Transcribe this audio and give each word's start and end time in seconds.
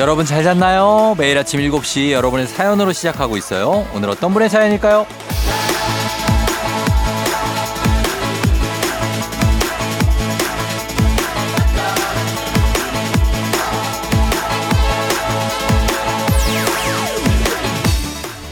여러분 0.00 0.24
잘 0.24 0.42
잤나요? 0.42 1.14
매일 1.18 1.36
아침 1.36 1.60
7시 1.60 2.12
여러분의 2.12 2.46
사연으로 2.46 2.90
시작하고 2.90 3.36
있어요. 3.36 3.86
오늘 3.92 4.08
어떤 4.08 4.32
분의 4.32 4.48
사연일까요? 4.48 5.06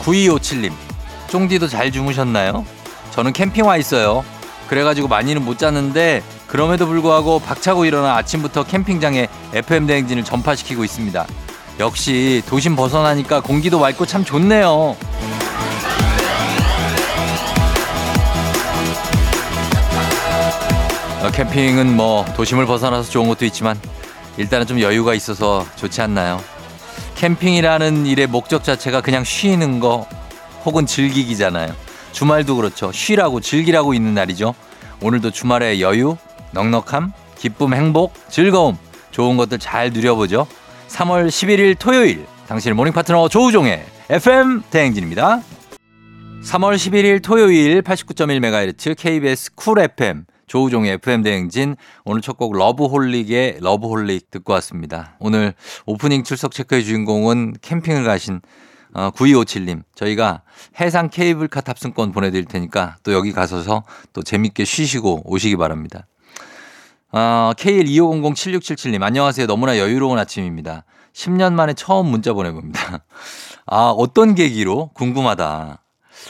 9257님, 0.02 0.74
쫑디도 1.28 1.68
잘 1.68 1.90
주무셨나요? 1.90 2.66
저는 3.12 3.32
캠핑 3.32 3.64
와 3.64 3.78
있어요. 3.78 4.22
그래가지고 4.68 5.08
많이는 5.08 5.42
못 5.42 5.56
잤는데 5.56 6.22
그럼에도 6.48 6.86
불구하고 6.86 7.38
박차고 7.38 7.84
일어나 7.84 8.16
아침부터 8.16 8.64
캠핑장에 8.64 9.28
FM 9.52 9.86
대행진을 9.86 10.24
전파시키고 10.24 10.82
있습니다. 10.82 11.26
역시 11.78 12.42
도심 12.48 12.74
벗어나니까 12.74 13.40
공기도 13.40 13.78
맑고 13.78 14.06
참 14.06 14.24
좋네요. 14.24 14.96
어, 21.20 21.30
캠핑은 21.32 21.94
뭐 21.96 22.24
도심을 22.34 22.64
벗어나서 22.66 23.10
좋은 23.10 23.28
것도 23.28 23.44
있지만 23.44 23.78
일단은 24.38 24.66
좀 24.66 24.80
여유가 24.80 25.14
있어서 25.14 25.66
좋지 25.76 26.00
않나요? 26.00 26.42
캠핑이라는 27.16 28.06
일의 28.06 28.26
목적 28.26 28.64
자체가 28.64 29.02
그냥 29.02 29.22
쉬는 29.22 29.80
거 29.80 30.06
혹은 30.64 30.86
즐기기잖아요. 30.86 31.74
주말도 32.12 32.56
그렇죠. 32.56 32.90
쉬라고 32.92 33.40
즐기라고 33.40 33.92
있는 33.92 34.14
날이죠. 34.14 34.54
오늘도 35.02 35.30
주말에 35.32 35.80
여유, 35.80 36.16
넉넉함, 36.52 37.12
기쁨, 37.36 37.74
행복, 37.74 38.12
즐거움, 38.30 38.76
좋은 39.10 39.36
것들 39.36 39.58
잘 39.58 39.90
누려보죠. 39.90 40.46
3월 40.88 41.28
11일 41.28 41.76
토요일 41.78 42.26
당신의 42.46 42.74
모닝 42.74 42.92
파트너 42.92 43.28
조우종의 43.28 43.84
FM 44.10 44.62
대행진입니다. 44.70 45.40
3월 46.42 46.76
11일 46.76 47.22
토요일 47.22 47.82
89.1MHz 47.82 48.96
KBS 48.96 49.54
쿨 49.54 49.80
FM 49.80 50.24
조우종의 50.46 50.92
FM 50.92 51.22
대행진 51.22 51.76
오늘 52.04 52.22
첫 52.22 52.38
곡 52.38 52.56
러브홀릭의 52.56 53.58
러브홀릭 53.60 54.30
듣고 54.30 54.54
왔습니다. 54.54 55.16
오늘 55.18 55.52
오프닝 55.84 56.22
출석 56.24 56.52
체크의 56.52 56.84
주인공은 56.84 57.56
캠핑을 57.60 58.04
가신 58.04 58.40
어, 58.94 59.10
9257님 59.10 59.82
저희가 59.94 60.40
해상 60.80 61.10
케이블카 61.10 61.60
탑승권 61.60 62.12
보내드릴 62.12 62.46
테니까 62.46 62.96
또 63.02 63.12
여기 63.12 63.32
가서서 63.32 63.82
또 64.14 64.22
재밌게 64.22 64.64
쉬시고 64.64 65.22
오시기 65.30 65.56
바랍니다. 65.56 66.06
어, 67.12 67.52
K125007677님 67.56 69.02
안녕하세요. 69.02 69.46
너무나 69.46 69.78
여유로운 69.78 70.18
아침입니다. 70.18 70.84
10년 71.14 71.54
만에 71.54 71.72
처음 71.74 72.06
문자 72.06 72.32
보내봅니다. 72.32 73.00
아 73.66 73.88
어떤 73.96 74.34
계기로 74.34 74.90
궁금하다. 74.94 75.82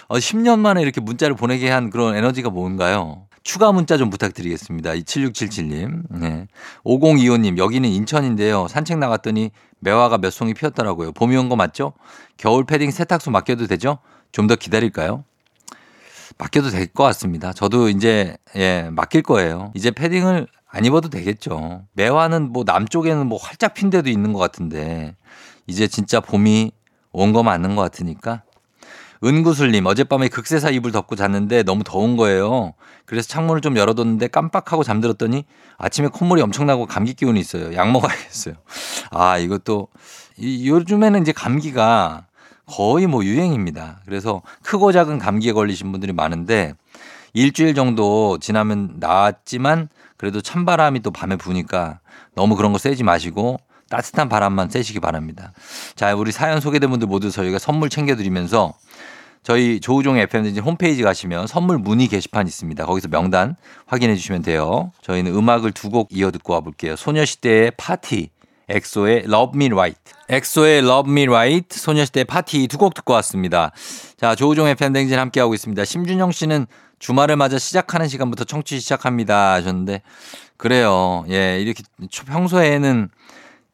어, 0.09 0.15
10년 0.17 0.61
만에 0.61 0.81
이렇게 0.83 1.01
문자를 1.01 1.35
보내게 1.35 1.69
한 1.71 1.91
그런 1.91 2.15
에너지가 2.17 2.51
뭔가요? 2.51 3.27
추가 3.43 3.73
문자 3.73 3.97
좀 3.97 4.11
부탁드리겠습니다. 4.11 4.91
7677님. 4.93 6.03
네. 6.11 6.47
5025님, 6.85 7.57
여기는 7.57 7.89
인천인데요. 7.89 8.69
산책 8.69 8.99
나갔더니 8.99 9.51
매화가 9.81 10.19
몇 10.19 10.31
송이 10.31 10.53
피었더라고요. 10.55 11.13
봄이 11.13 11.35
온 11.37 11.49
거 11.49 11.57
맞죠? 11.57 11.95
겨울 12.37 12.65
패딩 12.65 12.91
세탁소 12.91 13.31
맡겨도 13.31 13.67
되죠? 13.67 13.99
좀 14.33 14.47
더 14.49 14.55
기다릴까요? 14.57 15.25
맡겨도 16.37 16.69
될 16.71 16.87
것 16.89 17.05
같습니다. 17.05 17.53
저도 17.55 17.89
이제, 17.89 18.37
예, 18.55 18.91
맡길 18.93 19.23
거예요. 19.23 19.73
이제 19.75 19.91
패딩을 19.91 20.47
안 20.71 20.85
입어도 20.85 21.09
되겠죠. 21.09 21.85
매화는 21.95 22.53
뭐 22.53 22.65
남쪽에는 22.67 23.27
뭐 23.27 23.39
활짝 23.39 23.75
핀 23.75 23.91
데도 23.91 24.11
있는 24.11 24.33
것 24.33 24.39
같은데, 24.39 25.17
이제 25.67 25.87
진짜 25.89 26.21
봄이 26.21 26.73
온 27.13 27.33
거 27.33 27.43
맞는 27.43 27.75
것 27.75 27.83
같으니까 27.83 28.43
은구슬님, 29.25 29.87
어젯밤에 29.87 30.29
극세사 30.29 30.71
이불 30.71 30.93
덮고 30.93 31.17
잤는데 31.17 31.65
너무 31.65 31.83
더운 31.83 32.17
거예요. 32.17 32.75
그래서 33.05 33.27
창문을 33.29 33.61
좀 33.63 33.77
열어뒀는데 33.77 34.29
깜빡하고 34.29 34.85
잠들었더니 34.85 35.45
아침에 35.77 36.07
콧물이 36.09 36.41
엄청나고 36.43 36.87
감기 36.87 37.15
기운이 37.15 37.41
있어요. 37.41 37.75
약 37.75 37.91
먹어야겠어요. 37.91 38.55
아, 39.11 39.39
이것도, 39.39 39.89
이, 40.37 40.69
요즘에는 40.69 41.23
이제 41.23 41.33
감기가 41.33 42.27
거의 42.67 43.07
뭐 43.09 43.25
유행입니다. 43.25 44.03
그래서 44.05 44.43
크고 44.63 44.93
작은 44.93 45.19
감기에 45.19 45.53
걸리신 45.53 45.91
분들이 45.91 46.13
많은데 46.13 46.75
일주일 47.33 47.75
정도 47.75 48.39
지나면 48.39 48.97
나았지만 48.99 49.89
그래도 50.17 50.41
찬바람이 50.41 51.01
또 51.01 51.11
밤에 51.11 51.37
부니까 51.37 52.01
너무 52.35 52.57
그런 52.57 52.73
거 52.73 52.79
쐬지 52.79 53.05
마시고 53.05 53.59
따뜻한 53.91 54.29
바람만 54.29 54.71
쐬시기 54.71 55.01
바랍니다. 55.01 55.53
자, 55.95 56.15
우리 56.15 56.33
사연 56.33 56.61
소개된 56.61 56.91
분들 56.91 57.09
모두 57.09 57.31
저희가 57.31 57.59
선물 57.59 57.89
챙겨드리면서 57.89 58.75
저희 59.43 59.81
조우종 59.81 60.19
FM 60.19 60.59
홈페이지 60.59 61.03
가시면 61.03 61.47
선물 61.47 61.79
문의 61.79 62.09
게시판 62.09 62.47
있습니다. 62.47 62.85
거기서 62.85 63.09
명단 63.09 63.57
확인해 63.87 64.15
주시면 64.17 64.43
돼요. 64.43 64.93
저희는 65.03 65.35
음악을 65.35 65.73
두 65.73 65.89
곡 65.89 66.09
이어 66.11 66.31
듣고 66.31 66.53
와볼게요. 66.53 66.97
소녀시대의 66.97 67.73
파티, 67.79 68.29
엑소의 68.69 69.25
Love 69.27 69.53
Me 69.55 69.67
Right. 69.73 69.99
엑소의 70.29 70.81
Love 70.83 71.11
Me 71.11 71.23
Right, 71.29 71.79
소녀시대의 71.79 72.25
파티 72.27 72.69
두 72.69 72.77
곡 72.77 72.93
듣고 72.93 73.15
왔습니다. 73.15 73.71
자, 74.19 74.35
조우종 74.35 74.67
FM 74.67 74.93
댕진 74.93 75.19
함께하고 75.19 75.55
있습니다. 75.55 75.83
심준영 75.83 76.33
씨는 76.33 76.67
주말을 76.99 77.37
맞아 77.37 77.59
시작하는 77.59 78.09
시간부터 78.09 78.45
청취 78.45 78.81
시작합니다 78.81 79.55
하셨는데 79.55 80.03
그래요. 80.57 81.25
예, 81.31 81.61
이렇게 81.61 81.83
평소에는 82.27 83.09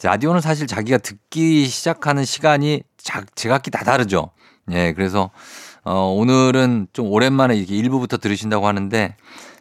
라디오는 0.02 0.40
사실 0.40 0.66
자기가 0.66 0.98
듣기 0.98 1.66
시작하는 1.66 2.24
시간이 2.24 2.82
제각기 3.34 3.70
다 3.70 3.84
다르죠. 3.84 4.30
예, 4.70 4.92
그래서 4.92 5.30
어, 5.82 6.14
오늘은 6.16 6.88
좀 6.92 7.06
오랜만에 7.10 7.56
이렇게 7.56 7.74
일부부터 7.76 8.18
들으신다고 8.18 8.66
하는데 8.66 9.16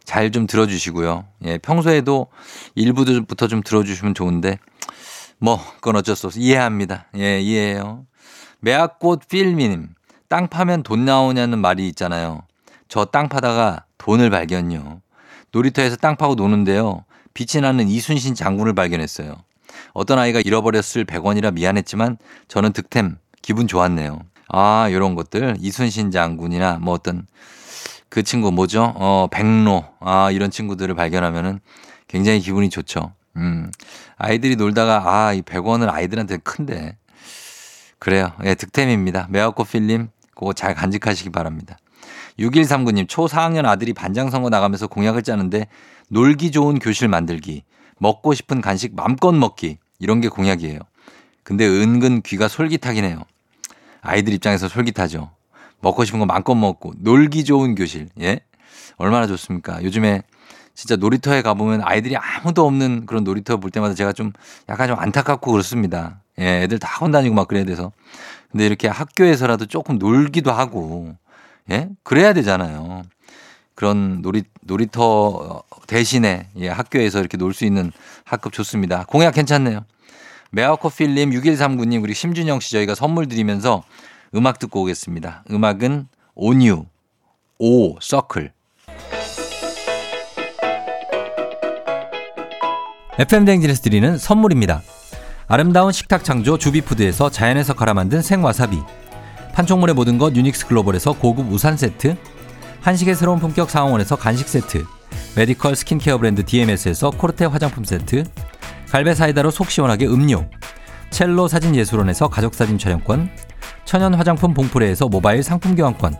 잘 0.06 0.31
좀 0.31 0.47
들어주시고요. 0.47 1.25
예, 1.45 1.57
평소에도 1.59 2.28
일부부터 2.75 3.47
좀 3.47 3.62
들어주시면 3.63 4.16
좋은데 4.16 4.59
뭐 5.40 5.59
그건 5.75 5.95
어쩔 5.95 6.16
수 6.16 6.28
없어 6.28 6.40
이해합니다. 6.40 7.06
예, 7.16 7.40
이해해요. 7.40 8.06
매화꽃 8.59 9.28
필미님 9.30 9.90
땅 10.28 10.47
파면 10.50 10.84
돈 10.84 11.06
나오냐는 11.06 11.59
말이 11.59 11.88
있잖아요. 11.90 12.41
저 12.94 13.06
땅 13.06 13.28
파다가 13.28 13.86
돈을 13.98 14.30
발견요. 14.30 15.02
놀이터에서 15.52 15.96
땅 15.96 16.16
파고 16.16 16.36
노는데요. 16.36 17.06
빛이 17.34 17.59
나는 17.59 17.88
이순신 17.88 18.36
장군을 18.36 18.74
발견했어요. 18.76 19.36
어떤 19.94 20.20
아이가 20.20 20.40
잃어버렸을 20.40 21.04
100원이라 21.06 21.56
미안했지만 21.56 22.18
저는 22.48 22.72
득템 22.72 23.18
기분 23.42 23.68
좋았네요. 23.68 24.20
아, 24.50 24.88
요런 24.92 25.16
것들. 25.16 25.56
이순신 25.59 26.12
장군이나 26.12 26.78
뭐 26.81 26.94
어떤 26.94 27.26
그 28.09 28.22
친구 28.22 28.52
뭐죠? 28.52 28.94
어, 28.96 29.28
백로. 29.31 29.86
아, 30.00 30.30
이런 30.30 30.52
친구들을 30.52 30.94
발견하면은 30.94 31.62
굉장히 32.08 32.42
기분이 32.42 32.70
좋죠. 32.70 33.12
음. 33.38 33.72
아이들이 34.18 34.56
놀다가 34.56 35.02
아, 35.04 35.34
이 35.34 35.42
100원은 35.42 35.92
아이들한테 35.92 36.38
큰데. 36.38 36.96
그래요. 37.98 38.34
예, 38.44 38.54
득템입니다. 38.54 39.25
매화꽃 39.31 39.72
필님, 39.72 40.10
그거 40.36 40.54
잘 40.54 40.75
간직하시기 40.75 41.31
바랍니다. 41.31 41.78
6139님, 42.39 43.07
초 43.07 43.25
4학년 43.25 43.65
아들이 43.65 43.94
반장 43.94 44.30
선거 44.30 44.50
나가면서 44.50 44.88
공약을 44.88 45.24
짜는데 45.24 45.68
놀기 46.09 46.51
좋은 46.51 46.80
교실 46.80 47.07
만들기, 47.07 47.63
먹고 48.00 48.33
싶은 48.33 48.62
간식 48.62 48.95
맘껏 48.95 49.33
먹기, 49.33 49.77
이런 50.00 50.21
게 50.21 50.30
공약이에요. 50.30 50.80
근데 51.44 51.68
은근 51.68 52.21
귀가 52.21 52.47
솔깃하긴 52.47 53.03
해요. 53.03 53.24
아이들 54.01 54.33
입장에서 54.33 54.68
솔깃하죠. 54.68 55.31
먹고 55.81 56.06
싶은 56.06 56.19
거 56.19 56.25
마음껏 56.25 56.56
먹고 56.56 56.94
놀기 56.97 57.44
좋은 57.44 57.75
교실. 57.75 58.09
예? 58.21 58.39
얼마나 58.97 59.27
좋습니까? 59.27 59.83
요즘에 59.83 60.24
진짜 60.75 60.95
놀이터에 60.95 61.41
가보면 61.41 61.81
아이들이 61.83 62.15
아무도 62.18 62.65
없는 62.65 63.06
그런 63.06 63.24
놀이터 63.24 63.57
볼 63.57 63.69
때마다 63.69 63.94
제가 63.94 64.13
좀 64.13 64.31
약간 64.69 64.88
좀 64.88 64.97
안타깝고 65.00 65.51
그렇습니다. 65.51 66.21
예, 66.39 66.63
애들 66.63 66.79
다 66.79 66.88
학원 66.89 67.12
다니고 67.12 67.36
막 67.36 67.47
그래야 67.47 67.63
돼서. 67.63 67.91
근데 68.51 68.65
이렇게 68.65 68.88
학교에서라도 68.88 69.65
조금 69.65 69.97
놀기도 69.97 70.51
하고, 70.51 71.15
예? 71.71 71.89
그래야 72.04 72.33
되잖아요. 72.33 73.04
그런 73.75 74.21
놀이, 74.21 74.44
놀이터 74.62 75.63
대신에 75.88 76.48
예, 76.57 76.69
학교에서 76.69 77.19
이렇게 77.19 77.38
놀 77.38 77.54
수 77.54 77.65
있는 77.65 77.92
학급 78.24 78.54
좋습니다. 78.54 79.06
공약 79.07 79.33
괜찮네요. 79.33 79.86
메아커필님 80.51 81.31
6139님 81.31 82.04
우리 82.04 82.13
심준영 82.13 82.60
씨 82.60 82.71
저희가 82.71 82.94
선물 82.95 83.27
드리면서 83.27 83.83
음악 84.36 84.60
듣고 84.60 84.81
오겠습니다. 84.83 85.44
음악은 85.50 86.07
온유 86.36 86.86
O 87.60 88.00
Circle 88.00 88.51
FM 93.19 93.45
댕진에서 93.45 93.81
드리는 93.81 94.18
선물입니다. 94.18 94.81
아름다운 95.48 95.92
식탁 95.92 96.24
창조 96.24 96.57
주비푸드에서 96.57 97.30
자연에서 97.30 97.74
갈아 97.74 97.94
만든 97.94 98.21
생와사비 98.21 98.81
판촉물의 99.53 99.95
모든 99.95 100.17
것 100.17 100.35
유닉스 100.35 100.67
글로벌에서 100.67 101.13
고급 101.13 101.51
우산 101.51 101.77
세트 101.77 102.17
한식의 102.81 103.15
새로운 103.15 103.39
품격 103.39 103.69
상황원에서 103.69 104.15
간식 104.15 104.47
세트 104.50 104.85
메디컬 105.35 105.75
스킨케어 105.75 106.17
브랜드 106.17 106.44
DMS에서 106.44 107.11
코르테 107.11 107.45
화장품 107.45 107.83
세트 107.83 108.25
갈베 108.89 109.15
사이다로 109.15 109.51
속 109.51 109.69
시원하게 109.69 110.07
음료 110.07 110.45
첼로 111.13 111.47
사진 111.47 111.75
예술원에서 111.75 112.27
가족 112.27 112.55
사진 112.55 112.79
촬영권, 112.79 113.29
천연 113.85 114.15
화장품 114.15 114.55
봉프레에서 114.55 115.09
모바일 115.09 115.44
상품 115.44 115.75
교환권, 115.75 116.15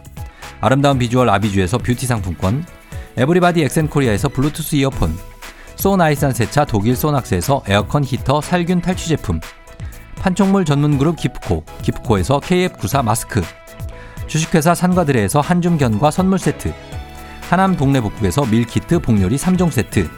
아름다운 0.62 1.00
비주얼 1.00 1.30
아비주에서 1.31 1.80
뷰티 1.80 2.06
상품권, 2.06 2.63
everybody 3.18 3.63
엑센코리아에서 3.63 4.30
블루투스 4.30 4.75
이어폰, 4.75 5.18
소나이산 5.77 6.33
세차 6.33 6.63
독일 6.63 6.95
소낙스에서 6.95 7.63
에어컨 7.68 8.03
히터 8.03 8.41
살균 8.41 8.81
탈취 8.81 9.09
제품, 9.09 9.39
판촉물 10.24 10.64
전문 10.64 10.98
그룹 10.98 11.18
기프코, 11.18 11.66
기프코에서 11.81 12.40
KF94 12.40 13.04
마스크, 13.04 13.42
주식회사 14.28 14.74
산과드레에서 14.74 15.42
한줌 15.42 15.78
견과 15.78 16.12
선물 16.12 16.40
세트, 16.40 16.74
하남 17.50 17.75
동네 17.75 18.00
북국에서 18.00 18.46
밀키트 18.46 19.00
복요리 19.00 19.36
3종 19.36 19.70
세트, 19.70 20.10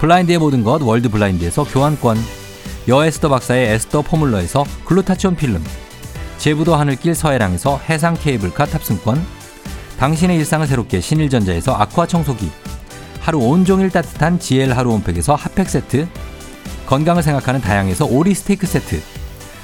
블라인드의 0.00 0.38
모든 0.38 0.64
것 0.64 0.82
월드 0.82 1.08
블라인드에서 1.08 1.62
교환권, 1.62 2.18
여에스더 2.88 3.28
박사의 3.28 3.68
에스더 3.68 4.02
포뮬러에서 4.02 4.64
글루타치온 4.84 5.36
필름 5.36 5.62
제부도 6.38 6.74
하늘길 6.74 7.14
서해랑에서 7.14 7.78
해상 7.88 8.14
케이블카 8.14 8.66
탑승권 8.66 9.24
당신의 10.00 10.38
일상을 10.38 10.66
새롭게 10.66 11.00
신일전자에서 11.00 11.72
아쿠아 11.72 12.06
청소기 12.06 12.50
하루 13.20 13.38
온종일 13.38 13.90
따뜻한 13.90 14.40
GL 14.40 14.72
하루 14.72 14.90
온팩에서 14.92 15.36
핫팩 15.36 15.68
세트 15.68 16.08
건강을 16.86 17.22
생각하는 17.22 17.60
다양에서 17.60 18.06
오리 18.06 18.34
스테이크 18.34 18.66
세트 18.66 19.00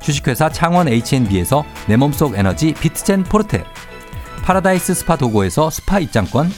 주식회사 0.00 0.48
창원 0.48 0.88
H&B에서 0.88 1.64
내 1.86 1.96
몸속 1.96 2.36
에너지 2.38 2.74
비트젠 2.74 3.24
포르테 3.24 3.64
파라다이스 4.42 4.94
스파 4.94 5.16
도고에서 5.16 5.70
스파 5.70 5.98
입장권 5.98 6.50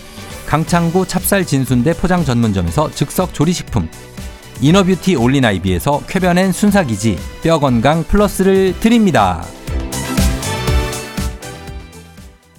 강창구 0.47 1.07
찹쌀 1.07 1.45
진순대 1.45 1.95
포장 1.95 2.25
전문점에서 2.25 2.91
즉석 2.91 3.35
조리식품 3.35 3.89
inner 4.61 4.85
beauty 4.85 5.15
올린아이비에서 5.17 6.03
쾌변엔 6.09 6.53
순삭이지 6.53 7.19
뼈건강 7.43 8.03
플러스를 8.05 8.75
드립니다. 8.81 9.45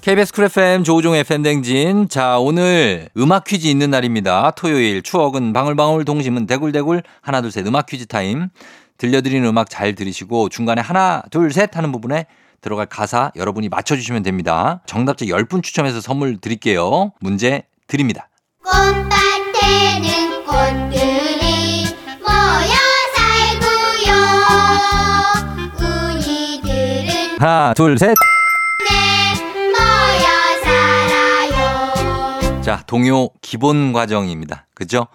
KBS 0.01 0.31
쿨 0.33 0.45
FM 0.45 0.85
조우종 0.85 1.13
FM 1.13 1.43
댕진. 1.43 2.07
자, 2.07 2.39
오늘 2.39 3.09
음악 3.17 3.43
퀴즈 3.43 3.67
있는 3.67 3.91
날입니다. 3.91 4.51
토요일 4.51 5.03
추억은 5.03 5.51
방울방울 5.51 6.05
동심은 6.05 6.47
대굴대굴 6.47 7.03
하나 7.21 7.41
둘 7.41 7.51
셋 7.51 7.67
음악 7.67 7.85
퀴즈 7.85 8.05
타임. 8.07 8.47
들려드리는 8.99 9.47
음악 9.47 9.69
잘 9.69 9.95
들으시고 9.95 10.49
중간에 10.49 10.81
하나 10.81 11.23
둘 11.31 11.51
셋 11.51 11.75
하는 11.75 11.91
부분에 11.91 12.27
들어갈 12.61 12.85
가사 12.85 13.31
여러분이 13.35 13.69
맞춰주시면 13.69 14.21
됩니다. 14.21 14.81
정답자 14.85 15.25
10분 15.25 15.63
추첨해서 15.63 16.01
선물 16.01 16.37
드릴게요. 16.37 17.13
문제 17.21 17.63
드립니다. 17.87 18.29
꽃밭에는 18.63 20.45
꽃들이 20.45 21.85
하나, 27.39 27.73
둘, 27.73 27.97
셋. 27.97 28.15
자, 32.61 32.83
동요 32.85 33.29
기본 33.41 33.93
과정입니다. 33.93 34.67
그죠? 34.75 35.07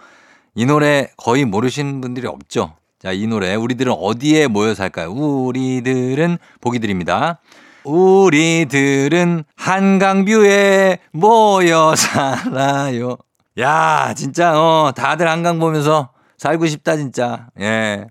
이 0.55 0.65
노래 0.65 1.09
거의 1.19 1.45
모르시는 1.45 2.01
분들이 2.01 2.27
없죠? 2.27 2.75
자, 3.05 3.13
이 3.13 3.27
노래 3.27 3.55
우리들은 3.55 3.93
어디에 3.93 4.47
모여 4.47 4.75
살까요? 4.75 5.11
우리들은 5.13 6.39
보기 6.63 6.79
드립니다. 6.79 7.39
우리들은 7.85 9.45
한강뷰에 9.57 11.01
모여 11.13 11.95
살아요. 11.97 13.19
야, 13.59 14.15
진짜 14.17 14.59
어 14.59 14.93
다들 14.97 15.29
한강 15.29 15.59
보면서 15.59 16.13
살고 16.39 16.67
싶다 16.67 16.97
진짜. 16.97 17.49
예. 17.61 18.07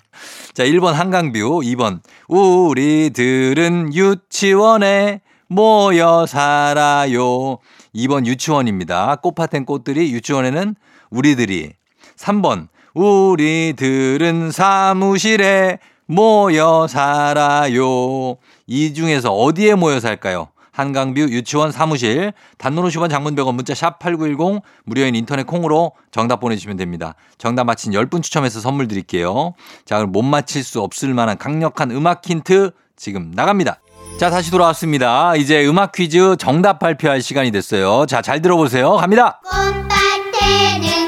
자, 0.53 0.63
1번 0.63 0.91
한강뷰, 0.93 1.61
2번 1.61 2.01
우리들은 2.27 3.95
유치원에 3.95 5.21
모여 5.47 6.27
살아요. 6.27 7.57
2번 7.95 8.27
유치원입니다. 8.27 9.15
꽃밭엔 9.23 9.65
꽃들이 9.65 10.13
유치원에는 10.13 10.75
우리들이. 11.09 11.73
3번 12.15 12.67
우리들은 12.93 14.51
사무실에 14.51 15.79
모여 16.05 16.87
살아요. 16.87 18.35
이 18.67 18.93
중에서 18.93 19.31
어디에 19.33 19.75
모여 19.75 19.99
살까요? 19.99 20.49
한강뷰 20.71 21.21
유치원 21.21 21.71
사무실 21.71 22.33
단문 22.57 22.83
50원 22.85 23.09
장문 23.09 23.35
100원 23.35 23.53
문자 23.53 23.75
샵 23.75 23.99
8910 23.99 24.63
무료인 24.85 25.13
인터넷 25.15 25.45
콩으로 25.45 25.91
정답 26.11 26.39
보내주시면 26.39 26.77
됩니다. 26.77 27.13
정답 27.37 27.65
맞힌 27.65 27.91
10분 27.93 28.23
추첨해서 28.23 28.59
선물 28.59 28.87
드릴게요. 28.87 29.53
자 29.85 29.97
그럼 29.97 30.11
못 30.11 30.23
맞힐 30.23 30.63
수 30.63 30.81
없을 30.81 31.13
만한 31.13 31.37
강력한 31.37 31.91
음악 31.91 32.27
힌트 32.27 32.71
지금 32.95 33.31
나갑니다. 33.35 33.79
자 34.19 34.31
다시 34.31 34.49
돌아왔습니다. 34.49 35.35
이제 35.35 35.63
음악 35.67 35.91
퀴즈 35.91 36.35
정답 36.39 36.79
발표할 36.79 37.21
시간이 37.21 37.51
됐어요. 37.51 38.05
자 38.07 38.23
잘 38.23 38.41
들어보세요. 38.41 38.93
갑니다. 38.95 39.41
꽃밭에는 39.43 41.02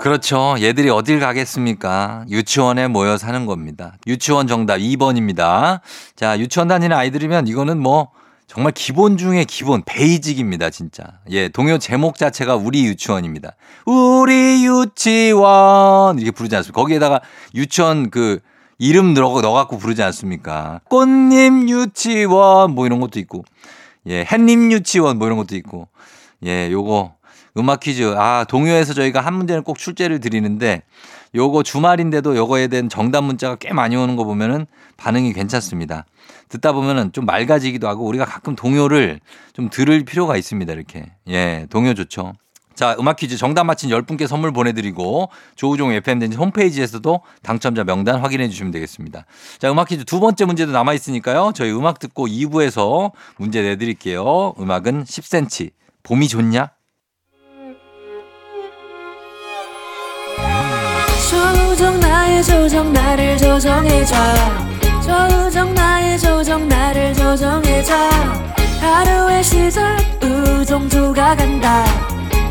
그렇죠. 0.00 0.54
얘들이 0.60 0.88
어딜 0.88 1.18
가겠습니까? 1.18 2.24
유치원에 2.30 2.86
모여 2.86 3.18
사는 3.18 3.44
겁니다. 3.44 3.94
유치원 4.06 4.46
정답 4.46 4.76
2번입니다. 4.76 5.80
자, 6.14 6.38
유치원 6.38 6.68
다니는 6.68 6.96
아이들이면 6.96 7.48
이거는 7.48 7.78
뭐 7.78 8.12
정말 8.56 8.72
기본 8.72 9.18
중에 9.18 9.44
기본, 9.44 9.82
베이직입니다, 9.84 10.70
진짜. 10.70 11.04
예, 11.28 11.50
동요 11.50 11.76
제목 11.76 12.16
자체가 12.16 12.56
우리 12.56 12.86
유치원입니다. 12.86 13.54
우리 13.84 14.64
유치원! 14.64 16.18
이렇게 16.18 16.30
부르지 16.30 16.56
않습니까? 16.56 16.80
거기에다가 16.80 17.20
유치원 17.54 18.08
그 18.08 18.38
이름 18.78 19.12
넣어, 19.12 19.42
넣어갖고 19.42 19.76
부르지 19.76 20.02
않습니까? 20.04 20.80
꽃님 20.88 21.68
유치원! 21.68 22.74
뭐 22.74 22.86
이런 22.86 22.98
것도 23.00 23.18
있고. 23.18 23.44
예, 24.06 24.24
햇님 24.24 24.72
유치원 24.72 25.18
뭐 25.18 25.26
이런 25.26 25.36
것도 25.36 25.54
있고. 25.56 25.88
예, 26.46 26.70
요거 26.72 27.15
음악 27.56 27.80
퀴즈. 27.80 28.14
아, 28.16 28.44
동요에서 28.44 28.94
저희가 28.94 29.20
한 29.20 29.34
문제는 29.34 29.62
꼭 29.62 29.78
출제를 29.78 30.20
드리는데 30.20 30.82
요거 31.34 31.62
주말인데도 31.62 32.36
요거에 32.36 32.68
대한 32.68 32.88
정답 32.88 33.24
문자가 33.24 33.56
꽤 33.56 33.72
많이 33.72 33.96
오는 33.96 34.16
거 34.16 34.24
보면은 34.24 34.66
반응이 34.96 35.32
괜찮습니다. 35.32 36.06
듣다 36.48 36.72
보면은 36.72 37.12
좀 37.12 37.26
맑아지기도 37.26 37.88
하고 37.88 38.06
우리가 38.06 38.24
가끔 38.24 38.56
동요를 38.56 39.20
좀 39.52 39.68
들을 39.70 40.04
필요가 40.04 40.36
있습니다. 40.36 40.72
이렇게. 40.72 41.06
예, 41.28 41.66
동요 41.70 41.94
좋죠. 41.94 42.32
자, 42.74 42.94
음악 43.00 43.16
퀴즈 43.16 43.38
정답 43.38 43.64
맞힌 43.64 43.88
10분께 43.88 44.26
선물 44.26 44.52
보내드리고 44.52 45.30
조우종 45.56 45.92
FMden지 45.92 46.36
홈페이지에서도 46.36 47.22
당첨자 47.42 47.84
명단 47.84 48.20
확인해 48.20 48.48
주시면 48.50 48.70
되겠습니다. 48.70 49.24
자, 49.58 49.72
음악 49.72 49.88
퀴즈 49.88 50.04
두 50.04 50.20
번째 50.20 50.44
문제도 50.44 50.70
남아있으니까요. 50.72 51.52
저희 51.54 51.72
음악 51.72 51.98
듣고 51.98 52.26
2부에서 52.26 53.12
문제 53.38 53.62
내드릴게요. 53.62 54.54
음악은 54.60 55.04
10cm. 55.04 55.70
봄이 56.02 56.28
좋냐? 56.28 56.75
조정 61.28 61.98
나의 61.98 62.42
조정 62.44 62.92
나를 62.92 63.36
조정해줘. 63.36 64.14
조정 65.02 65.74
나의 65.74 66.18
조정 66.18 66.68
나를 66.68 67.12
조정해줘. 67.14 67.94
하루의 68.80 69.42
시절 69.42 69.96
우정조가 70.22 71.36
간다. 71.36 71.84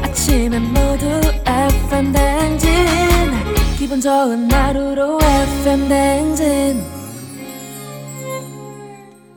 아침엔 0.04 0.62
모두 0.74 1.22
FM 1.46 2.12
댕진. 2.12 2.70
기분 3.78 4.02
좋은 4.02 4.52
하루로 4.52 5.20
FM 5.22 5.88
댕진. 5.88 6.84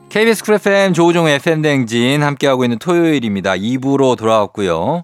KBS 0.09 0.43
쿨 0.43 0.55
FM 0.55 0.93
조우종의 0.93 1.35
FM 1.35 1.61
댕진 1.61 2.23
함께하고 2.23 2.65
있는 2.65 2.77
토요일입니다. 2.79 3.53
2부로 3.55 4.17
돌아왔고요. 4.17 5.03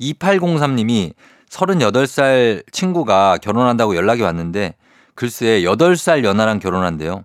2803님이 0.00 1.12
38살 1.50 2.64
친구가 2.72 3.38
결혼한다고 3.38 3.96
연락이 3.96 4.22
왔는데 4.22 4.74
글쎄 5.14 5.62
8살 5.62 6.24
연하랑 6.24 6.58
결혼한대요. 6.58 7.24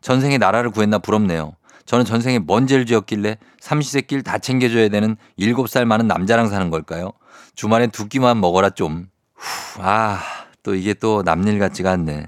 전생에 0.00 0.38
나라를 0.38 0.70
구했나 0.70 0.98
부럽네요. 0.98 1.54
저는 1.86 2.04
전생에 2.04 2.38
뭔 2.38 2.66
죄를 2.66 2.86
지었길래 2.86 3.38
삼시세끼를 3.60 4.22
다 4.22 4.38
챙겨줘야 4.38 4.88
되는 4.88 5.16
7살 5.38 5.84
많은 5.84 6.06
남자랑 6.06 6.48
사는 6.48 6.70
걸까요? 6.70 7.12
주말엔 7.54 7.90
두 7.90 8.08
끼만 8.08 8.40
먹어라 8.40 8.70
좀. 8.70 9.08
후, 9.34 9.80
아, 9.82 10.20
또 10.62 10.74
이게 10.74 10.94
또 10.94 11.22
남일 11.22 11.58
같지가 11.58 11.90
않네. 11.92 12.26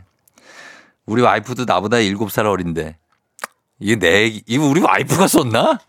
우리 1.07 1.23
와이프도 1.23 1.65
나보다 1.65 1.99
7살 1.99 2.47
어린데. 2.47 2.97
이게 3.81 3.97
내, 3.97 4.27
이거 4.47 4.67
우리 4.67 4.81
와이프가 4.81 5.27
썼나? 5.27 5.81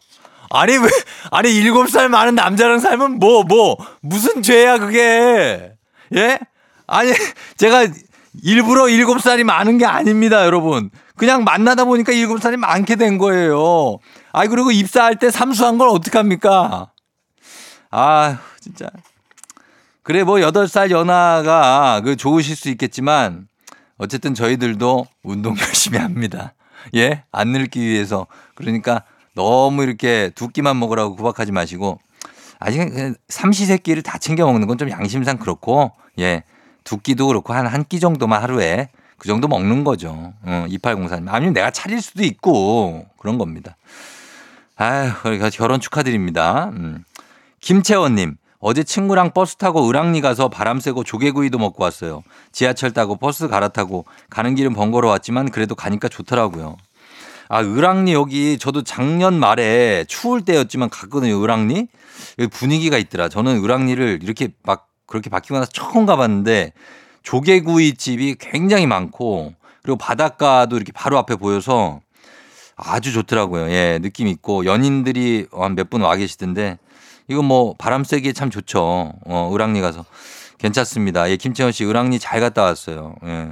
아니, 0.53 0.77
왜, 0.77 0.87
아니, 1.31 1.49
7살 1.49 2.09
많은 2.09 2.35
남자랑 2.35 2.79
살면 2.79 3.17
뭐, 3.17 3.43
뭐, 3.43 3.75
무슨 4.01 4.43
죄야, 4.43 4.77
그게. 4.77 5.73
예? 6.15 6.39
아니, 6.85 7.11
제가 7.57 7.87
일부러 8.43 8.83
7살이 8.83 9.43
많은 9.43 9.79
게 9.79 9.85
아닙니다, 9.85 10.45
여러분. 10.45 10.91
그냥 11.17 11.43
만나다 11.43 11.85
보니까 11.85 12.13
7살이 12.13 12.57
많게 12.57 12.97
된 12.97 13.17
거예요. 13.17 13.97
아이, 14.31 14.47
그리고 14.47 14.71
입사할 14.71 15.17
때 15.17 15.31
삼수한 15.31 15.79
걸 15.79 15.89
어떡합니까? 15.89 16.91
아, 17.89 18.39
진짜. 18.59 18.91
그래, 20.03 20.23
뭐, 20.23 20.35
8살 20.35 20.91
연하가 20.91 21.99
그 22.03 22.15
좋으실 22.15 22.55
수 22.55 22.69
있겠지만, 22.69 23.47
어쨌든 23.97 24.35
저희들도 24.35 25.07
운동 25.23 25.55
열심히 25.57 25.97
합니다. 25.97 26.53
예? 26.93 27.23
안 27.31 27.49
늙기 27.49 27.79
위해서. 27.81 28.27
그러니까 28.53 29.03
너무 29.35 29.83
이렇게 29.83 30.31
두 30.35 30.49
끼만 30.49 30.77
먹으라고 30.79 31.15
구박하지 31.15 31.51
마시고, 31.51 31.99
아직 32.59 32.81
삼시세끼를 33.29 34.03
다 34.03 34.17
챙겨 34.17 34.45
먹는 34.45 34.67
건 34.67 34.77
좀 34.77 34.89
양심상 34.89 35.37
그렇고, 35.37 35.91
예. 36.19 36.43
두 36.83 36.97
끼도 36.97 37.27
그렇고 37.27 37.53
한 37.53 37.65
한 37.67 37.83
끼 37.85 37.99
정도만 37.99 38.41
하루에 38.41 38.89
그 39.17 39.27
정도 39.27 39.47
먹는 39.47 39.83
거죠. 39.83 40.33
어, 40.43 40.65
2804님. 40.67 41.27
아니면 41.29 41.53
내가 41.53 41.71
차릴 41.71 42.01
수도 42.01 42.23
있고 42.23 43.05
그런 43.17 43.37
겁니다. 43.37 43.77
아유, 44.75 45.11
결혼 45.53 45.79
축하드립니다. 45.79 46.69
음. 46.73 47.03
김채원님. 47.61 48.35
어제 48.59 48.83
친구랑 48.83 49.31
버스 49.33 49.55
타고 49.57 49.87
을왕리 49.89 50.21
가서 50.21 50.49
바람 50.49 50.79
쐬고 50.79 51.03
조개구이도 51.03 51.57
먹고 51.57 51.83
왔어요. 51.83 52.23
지하철 52.51 52.91
타고 52.91 53.15
버스 53.17 53.47
갈아타고 53.49 54.05
가는 54.29 54.55
길은 54.55 54.73
번거로웠지만 54.73 55.51
그래도 55.51 55.75
가니까 55.75 56.07
좋더라고요. 56.09 56.77
아, 57.53 57.61
을왕리 57.61 58.13
여기 58.13 58.57
저도 58.57 58.81
작년 58.83 59.35
말에 59.39 60.05
추울 60.07 60.41
때였지만 60.43 60.89
갔거든요. 60.89 61.39
을왕리. 61.39 61.87
여기 62.39 62.49
분위기가 62.49 62.97
있더라. 62.97 63.29
저는 63.29 63.63
을왕리를 63.63 64.21
이렇게 64.23 64.49
막 64.63 64.87
그렇게 65.05 65.29
바뀌고 65.29 65.59
나서 65.59 65.69
처음 65.71 66.07
가봤는데 66.07 66.73
조개구이 67.21 67.93
집이 67.93 68.37
굉장히 68.39 68.87
많고 68.87 69.53
그리고 69.83 69.99
바닷가도 69.99 70.77
이렇게 70.77 70.91
바로 70.93 71.19
앞에 71.19 71.35
보여서 71.35 71.99
아주 72.75 73.11
좋더라고요. 73.11 73.69
예, 73.69 73.99
느낌 74.01 74.27
있고 74.27 74.65
연인들이 74.65 75.45
한 75.51 75.75
몇 75.75 75.91
분 75.91 76.01
와 76.01 76.15
계시던데 76.15 76.79
이거 77.27 77.43
뭐 77.43 77.75
바람 77.77 78.03
쐬기에 78.03 78.33
참 78.33 78.49
좋죠. 78.49 79.13
어, 79.27 79.51
을왕리 79.53 79.79
가서. 79.79 80.05
괜찮습니다. 80.57 81.29
예, 81.29 81.37
김채원 81.37 81.71
씨 81.71 81.85
을왕리 81.85 82.17
잘 82.17 82.39
갔다 82.39 82.63
왔어요. 82.63 83.13
예. 83.25 83.51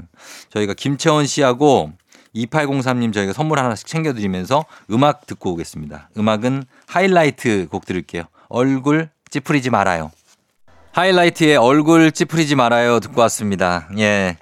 저희가 0.49 0.73
김채원 0.73 1.27
씨하고 1.27 1.91
2803님 2.35 3.13
저희가 3.13 3.33
선물 3.33 3.59
하나씩 3.59 3.87
챙겨드리면서 3.87 4.65
음악 4.91 5.25
듣고 5.27 5.51
오겠습니다. 5.53 6.09
음악은 6.17 6.63
하이라이트 6.87 7.67
곡 7.69 7.85
들을게요. 7.85 8.23
얼굴 8.49 9.09
찌푸리지 9.29 9.69
말아요. 9.69 10.11
하이라이트의 10.93 11.57
얼굴 11.57 12.11
찌푸리지 12.11 12.55
말아요 12.55 12.99
듣고 12.99 13.21
왔습니다. 13.21 13.87
예. 13.97 14.37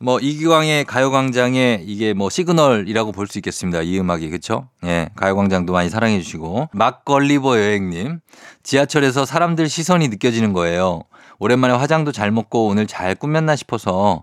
뭐 0.00 0.20
이기광의 0.20 0.84
가요광장에 0.84 1.82
이게 1.84 2.12
뭐 2.14 2.30
시그널이라고 2.30 3.10
볼 3.10 3.26
수 3.26 3.38
있겠습니다. 3.38 3.82
이 3.82 3.98
음악이 3.98 4.30
그렇죠? 4.30 4.68
예, 4.84 5.08
가요광장도 5.16 5.72
많이 5.72 5.90
사랑해 5.90 6.20
주시고 6.20 6.68
막걸리버 6.72 7.58
여행님 7.58 8.20
지하철에서 8.62 9.24
사람들 9.26 9.68
시선이 9.68 10.06
느껴지는 10.06 10.52
거예요. 10.52 11.02
오랜만에 11.40 11.74
화장도 11.74 12.12
잘 12.12 12.30
먹고 12.30 12.68
오늘 12.68 12.86
잘 12.86 13.16
꾸몄나 13.16 13.56
싶어서 13.56 14.22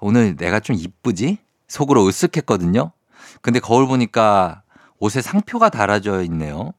오늘 0.00 0.34
내가 0.36 0.58
좀 0.58 0.74
이쁘지? 0.76 1.38
속으로 1.74 2.04
으쓱했거든요. 2.04 2.92
근데 3.42 3.58
거울 3.58 3.86
보니까 3.88 4.62
옷에 5.00 5.20
상표가 5.20 5.70
달아져 5.70 6.22
있네요. 6.22 6.72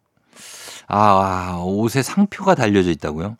아, 0.87 1.59
옷에 1.65 2.01
상표가 2.01 2.55
달려져 2.55 2.91
있다고요? 2.91 3.35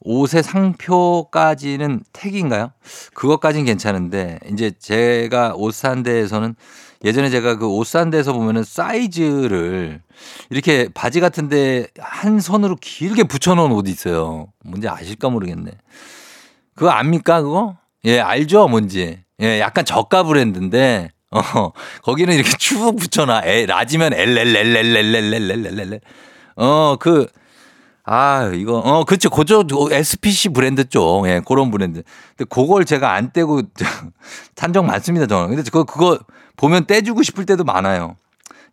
옷의 0.00 0.42
상표까지는 0.42 2.02
택인가요? 2.12 2.72
그것까지는 3.14 3.64
괜찮은데 3.64 4.38
이제 4.50 4.72
제가 4.78 5.54
옷 5.56 5.72
산 5.74 6.02
데에서는 6.02 6.54
예전에 7.04 7.30
제가 7.30 7.56
그 7.56 7.68
옷 7.68 7.86
산 7.86 8.10
데에서 8.10 8.32
보면은 8.32 8.64
사이즈를 8.64 10.02
이렇게 10.50 10.88
바지 10.92 11.20
같은데 11.20 11.86
한 11.98 12.40
선으로 12.40 12.76
길게 12.80 13.24
붙여놓은 13.24 13.70
옷이 13.72 13.90
있어요. 13.90 14.48
뭔지 14.64 14.88
아실까 14.88 15.30
모르겠네. 15.30 15.70
그거 16.74 16.90
압니까 16.90 17.42
그거? 17.42 17.76
예 18.04 18.20
알죠 18.20 18.68
뭔지. 18.68 19.23
예 19.42 19.60
약간 19.60 19.84
저가 19.84 20.22
브랜드인데 20.22 21.10
어 21.30 21.72
거기는 22.02 22.32
이렇게 22.34 22.50
쭉 22.58 22.96
붙여놔. 22.96 23.42
에 23.44 23.66
라지면 23.66 24.12
LLLLLLLLL 24.14 26.00
어그 26.56 27.26
아, 28.06 28.50
이거, 28.54 28.78
어, 28.78 29.04
그쵸. 29.04 29.30
고저 29.30 29.64
SPC 29.90 30.50
브랜드 30.50 30.86
쪽. 30.88 31.26
예, 31.26 31.40
그런 31.46 31.70
브랜드. 31.70 32.02
근데 32.36 32.46
그걸 32.50 32.84
제가 32.84 33.14
안 33.14 33.32
떼고 33.32 33.62
탄적 34.54 34.84
많습니다, 34.84 35.26
저는. 35.26 35.48
근데 35.56 35.62
그거, 35.62 35.84
그거 35.84 36.18
보면 36.56 36.86
떼주고 36.86 37.22
싶을 37.22 37.46
때도 37.46 37.64
많아요. 37.64 38.16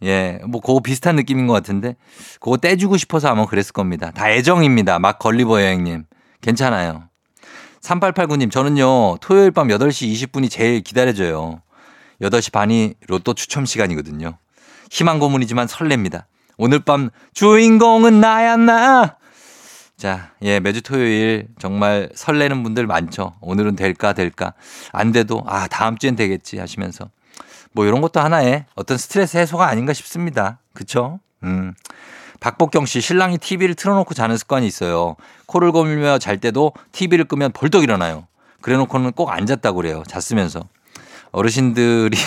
예, 0.04 0.40
뭐, 0.46 0.60
그거 0.60 0.82
비슷한 0.82 1.16
느낌인 1.16 1.48
것 1.48 1.54
같은데, 1.54 1.96
그거 2.42 2.58
떼주고 2.58 2.98
싶어서 2.98 3.30
아마 3.30 3.46
그랬을 3.46 3.72
겁니다. 3.72 4.12
다 4.12 4.30
애정입니다. 4.30 5.00
막 5.00 5.18
걸리버 5.18 5.62
여행님. 5.62 6.04
괜찮아요. 6.42 7.08
3889님, 7.82 8.52
저는요, 8.52 9.18
토요일 9.18 9.52
밤 9.52 9.68
8시 9.68 10.12
20분이 10.14 10.50
제일 10.50 10.82
기다려져요. 10.82 11.62
8시 12.22 12.52
반이 12.52 12.94
로또 13.08 13.34
추첨 13.34 13.66
시간이거든요. 13.66 14.38
희망 14.92 15.20
고문이지만 15.20 15.68
설렙니다. 15.68 16.26
오늘 16.58 16.80
밤 16.80 17.10
주인공은 17.34 18.20
나야, 18.20 18.56
나! 18.56 19.18
자, 19.98 20.32
예, 20.42 20.60
매주 20.60 20.82
토요일 20.82 21.48
정말 21.60 22.10
설레는 22.14 22.64
분들 22.64 22.88
많죠. 22.88 23.36
오늘은 23.42 23.76
될까, 23.76 24.14
될까. 24.14 24.54
안 24.92 25.12
돼도, 25.12 25.44
아, 25.48 25.68
다음 25.68 25.98
주엔 25.98 26.16
되겠지 26.16 26.60
하시면서. 26.60 27.10
뭐 27.72 27.86
이런 27.86 28.02
것도 28.02 28.20
하나의 28.20 28.66
어떤 28.76 28.98
스트레스 28.98 29.38
해소가 29.38 29.68
아닌가 29.68 29.94
싶습니다. 29.94 30.60
그쵸? 30.74 31.20
음. 31.44 31.74
박복경 32.40 32.88
씨, 32.88 33.02
신랑이 33.02 33.38
TV를 33.38 33.76
틀어놓고 33.76 34.16
자는 34.16 34.36
습관이 34.36 34.66
있어요. 34.66 35.16
코를 35.52 35.74
고밀며 35.74 36.18
잘 36.20 36.38
때도 36.38 36.72
TV를 36.94 37.26
끄면 37.26 37.52
벌떡 37.52 37.84
일어나요. 37.84 38.26
그래 38.62 38.78
놓고는 38.78 39.12
꼭 39.12 39.30
앉았다고 39.32 39.76
그래요. 39.76 40.04
잤으면서. 40.08 40.70
어르신들이, 41.32 42.18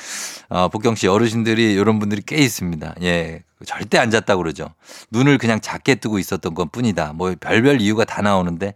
어, 0.50 0.68
복경 0.68 0.94
씨, 0.94 1.06
어르신들이 1.08 1.72
이런 1.72 1.98
분들이 1.98 2.22
꽤 2.24 2.36
있습니다. 2.36 2.94
예. 3.02 3.42
절대 3.64 3.96
안 3.96 4.10
잤다고 4.10 4.42
그러죠. 4.42 4.68
눈을 5.10 5.38
그냥 5.38 5.60
작게 5.62 5.94
뜨고 5.94 6.18
있었던 6.18 6.54
것 6.54 6.70
뿐이다. 6.72 7.14
뭐 7.14 7.34
별별 7.40 7.80
이유가 7.80 8.04
다 8.04 8.20
나오는데 8.20 8.74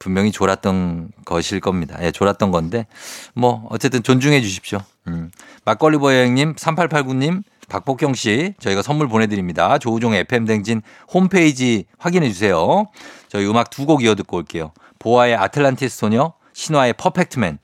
분명히 0.00 0.32
졸았던 0.32 1.10
것일 1.24 1.60
겁니다. 1.60 1.96
예, 2.02 2.10
졸았던 2.10 2.50
건데 2.50 2.86
뭐 3.34 3.66
어쨌든 3.70 4.02
존중해 4.02 4.40
주십시오. 4.40 4.80
음. 5.06 5.30
막걸리 5.64 5.98
버 5.98 6.12
여행님, 6.12 6.54
3889님, 6.56 7.42
박복경 7.68 8.14
씨 8.14 8.54
저희가 8.60 8.82
선물 8.82 9.08
보내드립니다. 9.08 9.78
조우종의 9.78 10.20
FM 10.20 10.44
댕진 10.46 10.82
홈페이지 11.12 11.84
확인해 11.98 12.28
주세요. 12.28 12.86
저희 13.28 13.46
음악 13.48 13.70
두 13.70 13.86
곡 13.86 14.02
이어 14.02 14.14
듣고 14.14 14.36
올게요. 14.38 14.72
보아의 14.98 15.36
아틀란티스 15.36 15.96
소녀, 15.98 16.32
신화의 16.52 16.94
퍼펙트맨. 16.94 17.58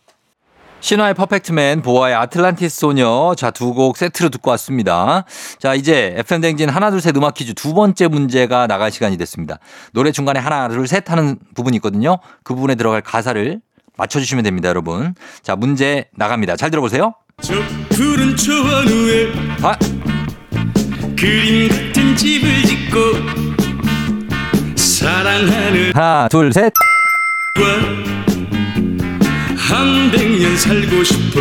신화의 0.81 1.15
퍼펙트맨, 1.15 1.83
보아의 1.83 2.15
아틀란티스 2.17 2.81
소녀. 2.81 3.35
자, 3.37 3.51
두 3.53 3.73
곡 3.73 3.97
세트로 3.97 4.29
듣고 4.31 4.51
왔습니다. 4.51 5.25
자, 5.61 5.75
이제 5.75 6.13
FM댕진 6.17 6.69
하나, 6.69 6.91
둘, 6.91 7.01
셋 7.01 7.17
음악 7.17 7.35
퀴즈 7.35 7.55
두 7.55 7.73
번째 7.73 8.09
문제가 8.09 8.67
나갈 8.67 8.91
시간이 8.91 9.17
됐습니다. 9.19 9.59
노래 9.93 10.11
중간에 10.11 10.41
하나, 10.41 10.69
둘, 10.69 10.87
셋 10.89 11.09
하는 11.11 11.39
부분이 11.55 11.77
있거든요. 11.77 12.19
그 12.43 12.55
부분에 12.55 12.75
들어갈 12.75 13.01
가사를 13.01 13.61
맞춰주시면 13.97 14.43
됩니다, 14.43 14.69
여러분. 14.69 15.15
자, 15.43 15.55
문제 15.55 16.07
나갑니다. 16.17 16.57
잘 16.57 16.71
들어보세요. 16.71 17.15
저 17.43 17.55
푸른 17.91 18.37
초원 18.37 18.87
위에 18.87 19.33
아. 19.63 19.77
그림 21.17 21.69
같은 21.69 22.17
집을 22.17 22.63
짓고 22.65 22.99
사랑하는 24.77 25.93
하나, 25.93 26.29
둘, 26.29 26.53
셋. 26.53 26.73
한 29.57 30.11
백년 30.13 30.57
살고 30.57 31.03
싶어. 31.03 31.41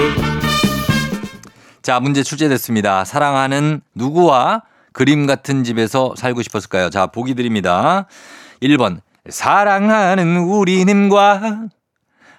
자, 1.83 1.99
문제 1.99 2.23
출제됐습니다. 2.23 3.05
사랑하는 3.05 3.81
누구와 3.93 4.63
그림 4.93 5.27
같은 5.27 5.63
집에서 5.63 6.15
살고 6.17 6.41
싶었을까요? 6.41 6.89
자, 6.89 7.07
보기 7.07 7.35
드립니다. 7.35 8.07
1번. 8.61 9.01
사랑하는 9.29 10.37
우리님과 10.37 11.67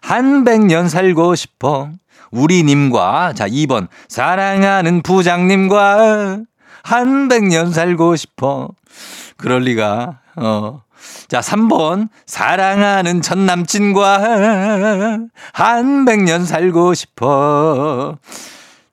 한 0.00 0.44
백년 0.44 0.88
살고 0.88 1.36
싶어. 1.36 1.90
우리님과. 2.32 3.34
자, 3.34 3.46
2번. 3.46 3.88
사랑하는 4.08 5.02
부장님과 5.02 6.38
한 6.82 7.28
백 7.28 7.44
년 7.44 7.72
살고 7.72 8.16
싶어. 8.16 8.68
그럴 9.36 9.62
리가. 9.62 10.18
어. 10.36 10.82
자, 11.28 11.40
3번. 11.40 12.08
사랑하는 12.26 13.22
전 13.22 13.46
남친과 13.46 14.18
한 15.52 16.04
백 16.04 16.22
년 16.22 16.44
살고 16.44 16.94
싶어. 16.94 18.16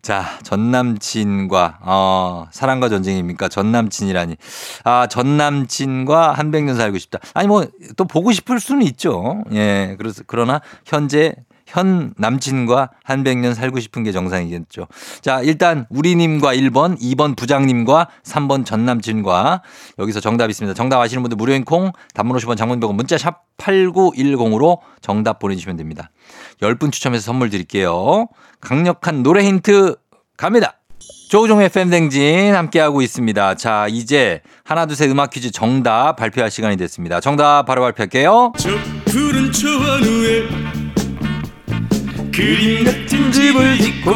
자, 0.01 0.25
전 0.43 0.71
남친과, 0.71 1.79
어, 1.81 2.47
사랑과 2.51 2.87
전쟁입니까? 2.87 3.49
전 3.49 3.71
남친이라니. 3.71 4.37
아, 4.85 5.07
전 5.07 5.35
남친과 5.37 6.31
한 6.33 6.51
백 6.51 6.63
년 6.63 6.77
살고 6.77 6.97
싶다. 6.97 7.19
아니, 7.33 7.47
뭐, 7.49 7.65
또 7.97 8.05
보고 8.05 8.31
싶을 8.31 8.59
수는 8.61 8.83
있죠. 8.83 9.43
예, 9.51 9.95
그래서, 9.99 10.23
그러나, 10.25 10.61
현재 10.85 11.35
현 11.69 12.13
남친과 12.17 12.89
한백년 13.03 13.53
살고 13.53 13.79
싶은 13.79 14.03
게 14.03 14.11
정상이겠죠. 14.11 14.87
자, 15.21 15.41
일단 15.41 15.85
우리님과 15.89 16.55
1번, 16.55 16.99
2번 16.99 17.37
부장님과 17.37 18.07
3번 18.23 18.65
전 18.65 18.85
남친과 18.85 19.61
여기서 19.99 20.19
정답 20.19 20.49
있습니다. 20.49 20.73
정답 20.73 20.99
아시는 20.99 21.21
분들 21.23 21.35
무료인 21.35 21.63
콩, 21.63 21.91
단문 22.13 22.35
50원 22.37 22.57
장문병원 22.57 22.97
문자 22.97 23.17
샵 23.17 23.43
8910으로 23.57 24.79
정답 25.01 25.39
보내주시면 25.39 25.77
됩니다. 25.77 26.09
10분 26.61 26.91
추첨해서 26.91 27.23
선물 27.23 27.49
드릴게요. 27.49 28.27
강력한 28.61 29.21
노래 29.21 29.43
힌트 29.43 29.95
갑니다. 30.37 30.79
조우종의 31.29 31.69
팬댕진 31.69 32.55
함께하고 32.55 33.03
있습니다. 33.03 33.53
자, 33.55 33.85
이제 33.87 34.41
하나, 34.63 34.87
둘, 34.87 34.95
셋 34.95 35.11
음악 35.11 35.29
퀴즈 35.29 35.51
정답 35.51 36.15
발표할 36.15 36.49
시간이 36.49 36.75
됐습니다. 36.77 37.19
정답 37.19 37.65
바로 37.67 37.83
발표할게요. 37.83 38.53
그림 42.39 42.85
같은 42.85 43.31
집을 43.33 43.77
짓고 43.79 44.11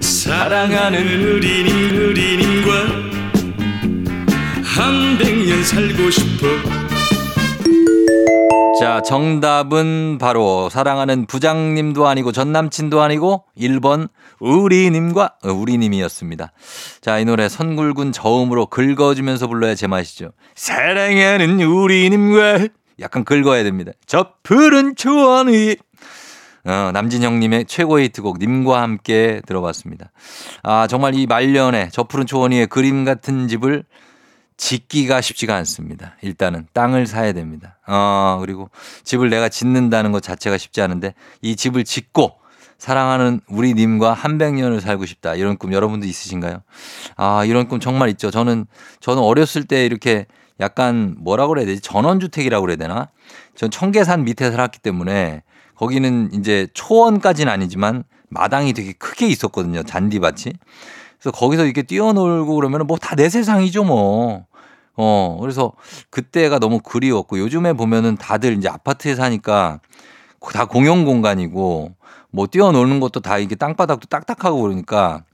사랑하는 0.00 1.36
우리님 1.36 2.08
우리님과 2.08 2.72
한 4.64 5.18
백년 5.18 5.62
살고 5.62 6.10
싶어 6.10 6.46
자, 8.80 9.02
정답은 9.02 10.16
바로 10.18 10.70
사랑하는 10.70 11.26
부장님도 11.26 12.08
아니고 12.08 12.32
전 12.32 12.50
남친도 12.52 13.02
아니고 13.02 13.44
1번 13.58 14.08
우리님과 14.40 15.34
어, 15.44 15.52
우리님이었습니다. 15.52 16.52
자, 17.02 17.18
이 17.18 17.26
노래 17.26 17.50
선굴군 17.50 18.12
저음으로 18.12 18.66
긁어주면서 18.66 19.48
불러야 19.48 19.74
제맛이죠. 19.74 20.30
사랑하는 20.54 21.60
우리님과 21.60 22.68
약간 23.00 23.24
긁어야 23.24 23.64
됩니다. 23.64 23.92
저 24.06 24.30
푸른 24.42 24.96
초원 24.96 25.48
위 25.48 25.76
어, 26.64 26.90
남진형님의 26.92 27.66
최고의 27.66 28.06
히트곡 28.06 28.38
님과 28.38 28.82
함께 28.82 29.40
들어봤습니다. 29.46 30.10
아 30.62 30.86
정말 30.86 31.14
이 31.14 31.26
말년에 31.26 31.90
저 31.92 32.04
푸른 32.04 32.26
초원 32.26 32.52
위에 32.52 32.66
그림 32.66 33.04
같은 33.04 33.48
집을 33.48 33.84
짓기가 34.56 35.20
쉽지가 35.20 35.54
않습니다. 35.56 36.16
일단은 36.22 36.66
땅을 36.72 37.06
사야 37.06 37.32
됩니다. 37.32 37.78
어, 37.86 38.38
그리고 38.40 38.70
집을 39.04 39.30
내가 39.30 39.48
짓는다는 39.48 40.12
것 40.12 40.22
자체가 40.22 40.58
쉽지 40.58 40.82
않은데 40.82 41.14
이 41.42 41.56
집을 41.56 41.84
짓고 41.84 42.38
사랑하는 42.78 43.40
우리 43.48 43.74
님과 43.74 44.12
한백 44.12 44.54
년을 44.54 44.80
살고 44.80 45.04
싶다. 45.06 45.34
이런 45.34 45.56
꿈 45.56 45.72
여러분도 45.72 46.06
있으신가요? 46.06 46.62
아, 47.16 47.44
이런 47.44 47.66
꿈 47.68 47.80
정말 47.80 48.08
있죠. 48.10 48.30
저는, 48.30 48.66
저는 49.00 49.20
어렸을 49.20 49.64
때 49.64 49.84
이렇게 49.84 50.26
약간 50.60 51.16
뭐라고 51.18 51.50
그래야 51.50 51.66
되지? 51.66 51.80
전원주택이라고 51.80 52.62
그래야 52.62 52.76
되나? 52.76 53.08
전 53.56 53.70
청계산 53.70 54.24
밑에 54.24 54.50
살았기 54.50 54.78
때문에 54.78 55.42
거기는 55.78 56.30
이제 56.32 56.66
초원까지는 56.74 57.52
아니지만 57.52 58.04
마당이 58.28 58.72
되게 58.72 58.92
크게 58.92 59.26
있었거든요. 59.28 59.82
잔디밭이. 59.84 60.52
그래서 61.20 61.30
거기서 61.32 61.64
이렇게 61.64 61.82
뛰어놀고 61.82 62.54
그러면 62.56 62.86
뭐 62.86 62.98
다 62.98 63.16
내 63.16 63.28
세상이죠 63.28 63.84
뭐. 63.84 64.46
어, 64.96 65.38
그래서 65.40 65.72
그때가 66.10 66.58
너무 66.58 66.80
그리웠고 66.80 67.38
요즘에 67.38 67.72
보면은 67.72 68.16
다들 68.16 68.56
이제 68.58 68.68
아파트에 68.68 69.14
사니까 69.14 69.80
다 70.52 70.64
공용 70.66 71.04
공간이고 71.04 71.94
뭐 72.30 72.46
뛰어노는 72.48 72.98
것도 73.00 73.20
다 73.20 73.38
이게 73.38 73.54
땅바닥도 73.54 74.06
딱딱하고 74.08 74.60
그러니까 74.62 75.24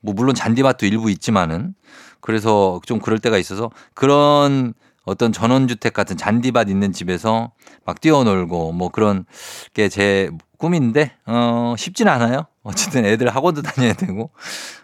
뭐 0.00 0.14
물론 0.14 0.34
잔디밭도 0.34 0.86
일부 0.86 1.10
있지만은 1.10 1.74
그래서 2.20 2.80
좀 2.86 2.98
그럴 2.98 3.18
때가 3.18 3.36
있어서 3.38 3.70
그런 3.94 4.72
어떤 5.10 5.32
전원주택 5.32 5.92
같은 5.92 6.16
잔디밭 6.16 6.68
있는 6.68 6.92
집에서 6.92 7.50
막 7.84 8.00
뛰어놀고 8.00 8.72
뭐 8.72 8.88
그런 8.90 9.24
게 9.74 9.88
제 9.88 10.30
꿈인데 10.56 11.12
어 11.26 11.74
쉽진 11.78 12.06
않아요. 12.06 12.46
어쨌든 12.62 13.04
애들 13.06 13.28
학원도 13.34 13.62
다녀야 13.62 13.94
되고 13.94 14.30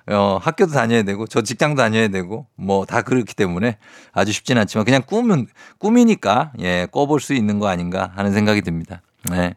어 0.08 0.38
학교도 0.42 0.72
다녀야 0.72 1.02
되고 1.02 1.26
저 1.26 1.42
직장도 1.42 1.80
다녀야 1.80 2.08
되고 2.08 2.46
뭐 2.56 2.86
다 2.86 3.02
그렇기 3.02 3.34
때문에 3.34 3.76
아주 4.12 4.32
쉽진 4.32 4.56
않지만 4.58 4.84
그냥 4.84 5.02
꿈은 5.06 5.46
꿈이니까 5.78 6.52
예 6.60 6.86
꿔볼 6.90 7.20
수 7.20 7.34
있는 7.34 7.58
거 7.58 7.68
아닌가 7.68 8.10
하는 8.16 8.32
생각이 8.32 8.62
듭니다. 8.62 9.02
네. 9.30 9.54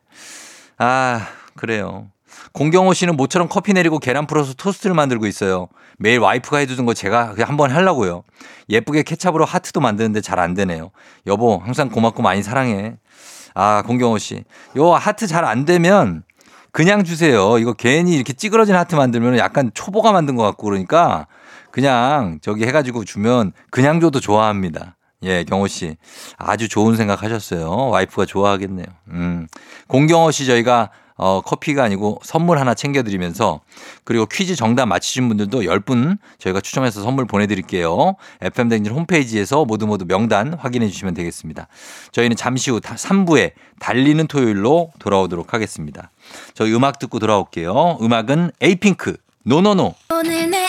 아 0.78 1.26
그래요. 1.56 2.08
공경호 2.54 2.94
씨는 2.94 3.16
모처럼 3.16 3.48
커피 3.50 3.74
내리고 3.74 3.98
계란 4.00 4.28
풀어서 4.28 4.54
토스트를 4.54 4.96
만들고 4.96 5.26
있어요. 5.26 5.68
매일 6.00 6.20
와이프가 6.20 6.58
해주는 6.60 6.86
거 6.86 6.94
제가 6.94 7.34
그냥 7.34 7.50
한번 7.50 7.72
하려고요. 7.72 8.24
예쁘게 8.70 9.04
케찹으로 9.04 9.46
하트도 9.46 9.80
만드는데 9.82 10.22
잘 10.22 10.40
안 10.40 10.54
되네요. 10.54 10.92
여보, 11.28 11.58
항상 11.58 11.90
고맙고 11.90 12.22
많이 12.24 12.42
사랑해. 12.42 12.96
아, 13.54 13.84
공경호 13.86 14.18
씨. 14.18 14.44
요 14.78 14.94
하트 14.94 15.28
잘 15.28 15.44
안 15.46 15.66
되면 15.66 16.24
그냥 16.72 17.04
주세요. 17.04 17.58
이거 17.58 17.74
괜히 17.74 18.16
이렇게 18.16 18.32
찌그러진 18.34 18.76
하트 18.76 18.96
만들면 18.96 19.38
약간 19.38 19.72
초보가 19.74 20.12
만든 20.14 20.36
것 20.36 20.44
같고 20.44 20.68
그러니까 20.68 21.28
그냥 21.72 22.40
저기 22.42 22.66
해가지고 22.66 23.04
주면 23.04 23.52
그냥 23.70 24.00
줘도 24.00 24.20
좋아합니다. 24.20 24.96
예, 25.24 25.44
경호 25.44 25.68
씨. 25.68 25.98
아주 26.38 26.70
좋은 26.70 26.96
생각 26.96 27.24
하셨어요. 27.24 27.90
와이프가 27.90 28.26
좋아하겠네요. 28.26 28.86
음. 29.10 29.48
공경호 29.88 30.32
씨 30.32 30.46
저희가 30.46 30.92
어, 31.22 31.42
커피가 31.42 31.84
아니고 31.84 32.20
선물 32.24 32.60
하나 32.60 32.74
챙겨드리면서 32.74 33.60
그리고 34.06 34.26
퀴즈 34.26 34.56
정답 34.56 34.86
맞히신 34.86 35.28
분들도 35.28 35.64
10분 35.64 36.18
저희가 36.38 36.62
추첨해서 36.62 37.02
선물 37.02 37.26
보내드릴게요. 37.26 38.16
FM댕진 38.42 38.94
홈페이지에서 38.94 39.66
모두 39.66 39.86
모두 39.86 40.06
명단 40.06 40.54
확인해 40.54 40.88
주시면 40.88 41.14
되겠습니다. 41.16 41.68
저희는 42.14 42.38
잠시 42.38 42.72
후 42.72 42.80
3부에 42.80 43.52
달리는 43.80 44.26
토요일로 44.28 44.92
돌아오도록 45.00 45.54
하겠습니다. 45.54 46.10
저희 46.54 46.74
음악 46.74 47.00
듣고 47.00 47.20
돌아올게요. 47.20 47.98
음악은 48.02 48.52
에이핑크, 48.62 49.18
노노노. 49.44 49.96
오늘 50.12 50.50
내 50.50 50.69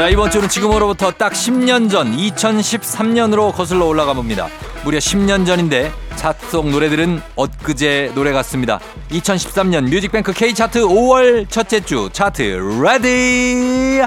자 0.00 0.08
이번 0.08 0.30
주는 0.30 0.48
지금으로부터 0.48 1.10
딱 1.10 1.34
10년 1.34 1.90
전 1.90 2.16
2013년으로 2.16 3.52
거슬러 3.52 3.84
올라가 3.84 4.14
봅니다. 4.14 4.48
무려 4.82 4.96
10년 4.96 5.44
전인데 5.44 5.92
차트 6.16 6.50
속 6.50 6.70
노래들은 6.70 7.20
엊그제 7.36 8.12
노래 8.14 8.32
같습니다. 8.32 8.80
2013년 9.10 9.90
뮤직뱅크 9.90 10.32
K 10.32 10.54
차트 10.54 10.80
5월 10.84 11.50
첫째 11.50 11.80
주 11.80 12.08
차트 12.14 12.40
ready. 12.82 14.00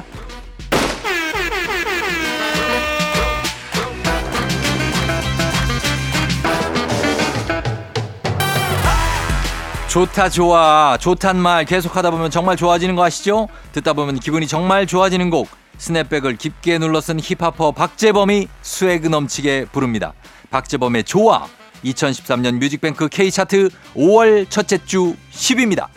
좋다 9.90 10.30
좋아 10.30 10.98
좋단 11.00 11.38
말 11.38 11.66
계속하다 11.66 12.10
보면 12.10 12.32
정말 12.32 12.58
좋아지는 12.58 12.96
거 12.96 13.04
아시죠? 13.04 13.48
듣다 13.74 13.94
보면 13.94 14.18
기분이 14.18 14.48
정말 14.48 14.88
좋아지는 14.88 15.30
곡 15.30 15.48
스냅백을 15.78 16.38
깊게 16.38 16.78
눌러 16.78 17.02
쓴 17.02 17.20
힙합퍼 17.20 17.72
박재범이 17.72 18.48
스웨그 18.62 19.08
넘치게 19.08 19.66
부릅니다. 19.72 20.14
박재범의 20.50 21.04
좋아 21.04 21.48
2013년 21.84 22.60
뮤직뱅크 22.60 23.10
K차트 23.10 23.70
5월 23.96 24.50
첫째 24.50 24.78
주 24.86 25.16
10위입니다. 25.32 25.88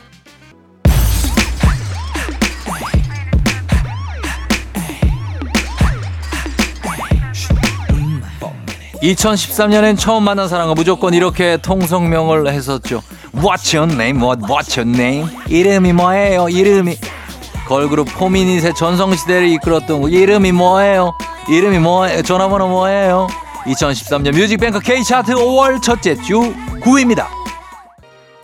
2013년엔 9.03 9.99
처음 9.99 10.25
만난 10.25 10.49
사람과 10.49 10.75
무조건 10.75 11.15
이렇게 11.15 11.59
통성명을 11.59 12.49
했었죠. 12.49 13.03
What's 13.35 13.77
your 13.77 13.93
name? 13.93 14.23
What, 14.23 14.43
what's 14.47 14.77
your 14.79 14.89
name? 14.89 15.29
이름이 15.49 15.93
뭐예요? 15.93 16.49
이름이 16.49 16.97
걸그룹 17.67 18.09
포미닛의 18.15 18.75
전성시대를 18.75 19.49
이끌었던 19.49 20.01
그 20.01 20.09
이름이 20.09 20.53
뭐예요? 20.53 21.17
이름이 21.49 21.79
뭐예요? 21.81 22.23
전화번호 22.23 22.69
뭐예요? 22.69 23.27
2013년 23.67 24.33
뮤직뱅크 24.37 24.79
K차트 24.81 25.35
5월 25.35 25.83
첫째 25.83 26.15
주 26.15 26.55
9위입니다. 26.81 27.27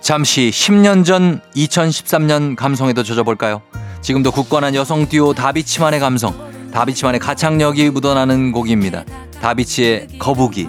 잠시 0.01 0.51
10년 0.53 1.05
전 1.05 1.41
2013년 1.55 2.57
감성에도 2.57 3.05
젖어볼까요? 3.05 3.63
지금도 4.01 4.33
굳건한 4.33 4.75
여성 4.75 5.09
듀오 5.09 5.33
다비치만의 5.33 6.01
감성, 6.01 6.35
다비치만의 6.73 7.21
가창력이 7.21 7.91
묻어나는 7.91 8.51
곡입니다. 8.51 9.05
다비치의 9.41 10.09
거북이. 10.19 10.69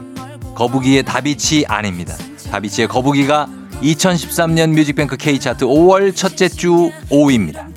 거북이의 0.53 1.01
다비치 1.01 1.65
아닙니다. 1.67 2.13
다비치의 2.51 2.87
거북이가 2.87 3.47
2013년 3.81 4.69
뮤직뱅크 4.75 5.17
K차트 5.17 5.65
5월 5.65 6.15
첫째 6.15 6.47
주 6.47 6.91
5위입니다. 7.09 7.72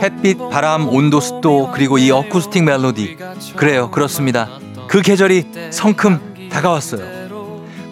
햇빛, 0.00 0.38
바람, 0.50 0.88
온도, 0.88 1.20
습도, 1.20 1.70
그리고 1.72 1.98
이 1.98 2.10
어쿠스틱 2.10 2.64
멜로디. 2.64 3.18
그래요, 3.56 3.90
그렇습니다. 3.90 4.48
그 4.88 5.02
계절이 5.02 5.70
성큼 5.70 6.48
다가왔어요. 6.50 7.20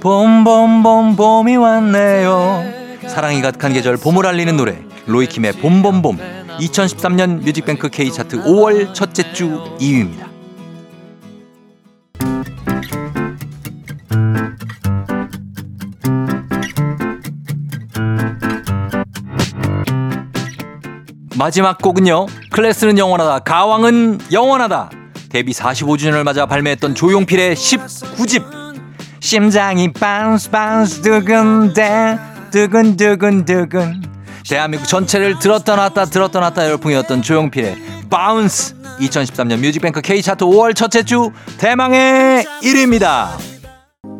봄봄봄 0.00 1.16
봄이 1.16 1.56
왔네요. 1.56 2.64
사랑이 3.08 3.40
가득한 3.42 3.72
계절 3.72 3.96
봄을 3.96 4.26
알리는 4.26 4.56
노래 4.56 4.78
로이킴의 5.06 5.52
봄봄봄 5.54 6.18
2013년 6.60 7.42
뮤직뱅크 7.42 7.88
K 7.88 8.12
차트 8.12 8.44
5월 8.44 8.94
첫째 8.94 9.32
주 9.32 9.76
2위입니다. 9.80 10.27
마지막 21.38 21.78
곡은요. 21.78 22.26
클래스는 22.50 22.98
영원하다. 22.98 23.38
가왕은 23.40 24.18
영원하다. 24.32 24.90
데뷔 25.28 25.52
45주년을 25.52 26.24
맞아 26.24 26.46
발매했던 26.46 26.96
조용필의 26.96 27.54
19집. 27.54 28.58
심장이 29.20 29.92
bounce 29.92 30.50
bounce 30.50 31.02
두근대 31.02 32.18
두근두근 32.50 33.44
두근 33.44 34.02
대한민국 34.48 34.86
전체를 34.86 35.38
들었다 35.38 35.74
놨다 35.74 36.06
들었다 36.06 36.38
놨다 36.40 36.68
열풍이었던 36.70 37.22
조용필의 37.22 37.76
Bounce 38.08 38.74
2013년 39.00 39.58
뮤직뱅크 39.58 40.00
K차트 40.00 40.44
5월 40.44 40.74
첫째 40.74 41.02
주 41.02 41.32
대망의 41.58 42.44
1위입니다. 42.62 43.57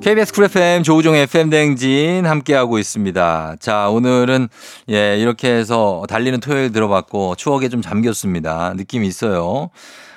KBS 0.00 0.32
쿨 0.32 0.44
FM 0.44 0.84
조우종의 0.84 1.22
FM 1.22 1.50
대행진 1.50 2.24
함께하고 2.24 2.78
있습니다. 2.78 3.56
자, 3.58 3.88
오늘은 3.88 4.48
예, 4.90 5.18
이렇게 5.18 5.50
해서 5.50 6.04
달리는 6.08 6.38
토요일 6.38 6.70
들어봤고 6.70 7.34
추억에 7.34 7.68
좀 7.68 7.82
잠겼습니다. 7.82 8.74
느낌이 8.76 9.06
있어요. 9.08 9.70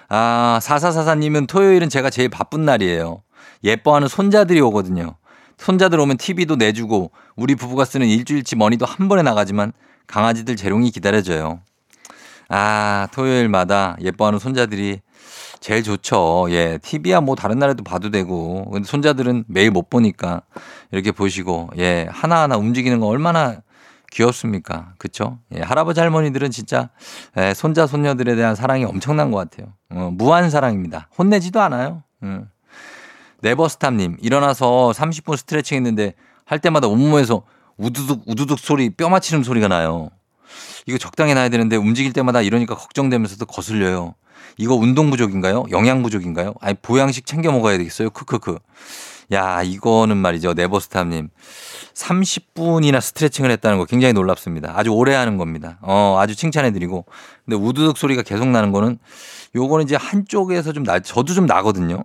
아, 0.08 0.60
사사사사님은 0.62 1.48
토요일은 1.48 1.90
제가 1.90 2.12
제일 2.12 2.30
바쁜 2.30 2.64
날이에요. 2.64 3.24
예뻐하는 3.64 4.08
손자들이 4.08 4.62
오거든요. 4.62 5.16
손자들 5.58 6.00
오면 6.00 6.18
TV도 6.18 6.58
내주고 6.58 7.12
우리 7.36 7.56
부부가 7.56 7.84
쓰는 7.84 8.08
일주일치 8.08 8.56
머니도 8.56 8.86
한 8.86 9.10
번에 9.10 9.24
나가지만 9.24 9.74
강아지들 10.06 10.58
재롱이 10.58 10.92
기다려져요. 10.92 11.60
아, 12.50 13.08
토요일마다 13.14 13.98
예뻐하는 14.02 14.38
손자들이 14.38 15.00
제일 15.60 15.84
좋죠. 15.84 16.48
예. 16.50 16.78
TV야 16.82 17.22
뭐 17.22 17.36
다른 17.36 17.60
날에도 17.60 17.84
봐도 17.84 18.10
되고. 18.10 18.70
근데 18.72 18.88
손자들은 18.88 19.46
매일 19.48 19.72
못 19.72 19.90
보니까 19.90 20.42
이렇게 20.92 21.12
보시고, 21.12 21.70
예. 21.78 22.08
하나하나 22.10 22.58
움직이는 22.58 23.00
거 23.00 23.08
얼마나 23.08 23.62
귀엽습니까? 24.12 24.94
그쵸? 24.98 25.40
예. 25.56 25.62
할아버지 25.62 26.00
할머니들은 26.00 26.52
진짜, 26.52 26.90
예. 27.38 27.54
손자, 27.54 27.88
손녀들에 27.88 28.36
대한 28.36 28.56
사랑이 28.56 28.86
엄청난 28.86 29.32
것 29.32 29.38
같아요. 29.38 29.74
어, 29.90 30.10
무한 30.14 30.50
사랑입니다. 30.50 31.10
혼내지도 31.18 31.62
않아요. 31.62 32.04
음. 32.24 32.50
네버스탑님, 33.42 34.18
일어나서 34.22 34.92
30분 34.96 35.36
스트레칭 35.38 35.78
했는데 35.78 36.14
할 36.46 36.60
때마다 36.60 36.88
온몸에서 36.88 37.44
우두둑, 37.78 38.24
우두둑 38.28 38.60
소리, 38.60 38.90
뼈 38.92 39.10
맞히는 39.10 39.44
소리가 39.44 39.68
나요. 39.68 40.10
이거 40.86 40.98
적당히 40.98 41.34
나야 41.34 41.50
되는데 41.50 41.76
움직일 41.76 42.14
때마다 42.14 42.42
이러니까 42.42 42.76
걱정되면서도 42.76 43.46
거슬려요. 43.46 44.16
이거 44.62 44.76
운동 44.76 45.10
부족인가요? 45.10 45.66
영양 45.72 46.04
부족인가요? 46.04 46.54
아니, 46.62 46.76
보양식 46.82 47.26
챙겨 47.26 47.52
먹어야 47.52 47.78
되겠어요? 47.80 48.12
크크크. 48.12 48.60
야, 49.34 49.64
이거는 49.64 50.18
말이죠. 50.18 50.54
네버스탑님. 50.54 51.30
30분이나 51.96 53.02
스트레칭을 53.02 53.50
했다는 53.52 53.80
거 53.80 53.86
굉장히 53.86 54.14
놀랍습니다. 54.14 54.74
아주 54.76 54.92
오래 54.92 55.16
하는 55.16 55.38
겁니다. 55.38 55.80
어, 55.82 56.18
아주 56.20 56.36
칭찬해드리고. 56.36 57.06
근데 57.46 57.56
우두둑 57.58 57.98
소리가 57.98 58.22
계속 58.22 58.48
나는 58.48 58.72
거는 58.72 59.00
요거는 59.56 59.86
이제 59.86 59.96
한쪽에서 59.96 60.74
좀 60.74 60.84
나, 60.84 61.00
저도 61.00 61.34
좀 61.34 61.48
나거든요. 61.48 62.04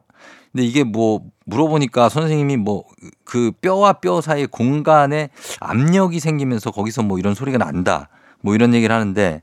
근데 0.52 0.64
이게 0.64 0.82
뭐 0.82 1.20
물어보니까 1.44 2.08
선생님이 2.08 2.56
뭐 2.56 2.84
그 3.26 3.52
뼈와 3.60 3.94
뼈 3.94 4.22
사이 4.22 4.46
공간에 4.46 5.28
압력이 5.60 6.20
생기면서 6.20 6.70
거기서 6.70 7.02
뭐 7.02 7.18
이런 7.18 7.34
소리가 7.34 7.58
난다. 7.58 8.08
뭐 8.40 8.54
이런 8.54 8.72
얘기를 8.72 8.94
하는데 8.94 9.42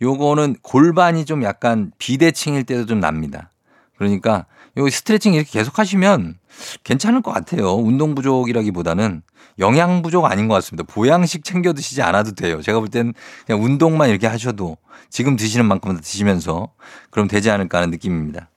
요거는 0.00 0.56
골반이 0.62 1.24
좀 1.24 1.42
약간 1.42 1.92
비대칭일 1.98 2.64
때도 2.64 2.86
좀 2.86 3.00
납니다. 3.00 3.50
그러니까 3.96 4.46
요 4.76 4.88
스트레칭 4.88 5.34
이렇게 5.34 5.50
계속 5.50 5.78
하시면 5.78 6.36
괜찮을 6.84 7.20
것 7.22 7.32
같아요. 7.32 7.74
운동 7.74 8.14
부족이라기보다는 8.14 9.22
영양 9.58 10.02
부족 10.02 10.24
아닌 10.26 10.46
것 10.46 10.54
같습니다. 10.54 10.84
보양식 10.92 11.42
챙겨 11.44 11.72
드시지 11.72 12.00
않아도 12.02 12.32
돼요. 12.32 12.62
제가 12.62 12.78
볼 12.78 12.88
땐 12.90 13.12
그냥 13.46 13.64
운동만 13.64 14.08
이렇게 14.08 14.28
하셔도 14.28 14.76
지금 15.10 15.34
드시는 15.36 15.66
만큼 15.66 15.96
드시면서 16.00 16.68
그럼 17.10 17.26
되지 17.26 17.50
않을까 17.50 17.78
하는 17.78 17.90
느낌입니다. 17.90 18.50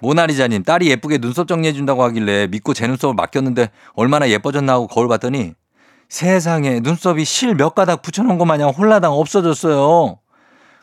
모나리자님, 0.00 0.64
딸이 0.64 0.88
예쁘게 0.90 1.18
눈썹 1.18 1.46
정리해 1.46 1.72
준다고 1.72 2.02
하길래 2.02 2.48
믿고 2.48 2.74
제 2.74 2.88
눈썹을 2.88 3.14
맡겼는데 3.14 3.70
얼마나 3.94 4.28
예뻐졌나 4.28 4.72
하고 4.72 4.88
거울 4.88 5.06
봤더니 5.06 5.54
세상에 6.08 6.80
눈썹이 6.80 7.24
실 7.24 7.54
몇 7.54 7.76
가닥 7.76 8.02
붙여놓은 8.02 8.36
것 8.36 8.44
마냥 8.44 8.70
홀라당 8.70 9.12
없어졌어요. 9.12 10.18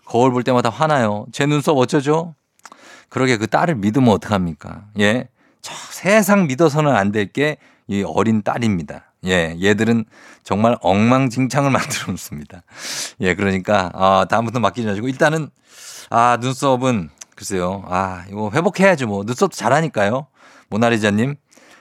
거울 0.10 0.32
볼 0.32 0.44
때마다 0.44 0.70
화나요. 0.70 1.26
제 1.32 1.46
눈썹 1.46 1.78
어쩌죠? 1.78 2.34
그러게 3.10 3.38
그 3.38 3.46
딸을 3.48 3.76
믿으면 3.76 4.10
어떡합니까? 4.10 4.86
예. 5.00 5.30
저 5.62 5.74
세상 5.92 6.48
믿어서는 6.48 6.96
안 6.96 7.12
될 7.12 7.32
게 7.32 7.58
이 7.88 8.04
어린 8.06 8.44
딸입니다. 8.44 9.14
예. 9.26 9.56
얘들은 9.62 10.06
정말 10.44 10.78
엉망진창을 10.82 11.70
만들어 11.72 12.12
놓습니다. 12.12 12.62
예. 13.20 13.34
그러니까, 13.34 13.90
아, 13.96 14.26
다음부터 14.30 14.60
맡기지 14.60 14.86
마시고 14.88 15.08
일단은, 15.08 15.50
아, 16.12 16.38
눈썹은 16.40 17.10
글쎄요. 17.36 17.84
아, 17.88 18.26
이거 18.30 18.52
회복해야죠. 18.54 19.08
뭐. 19.08 19.24
눈썹도 19.24 19.56
잘하니까요. 19.56 20.28
모나리자님. 20.70 21.36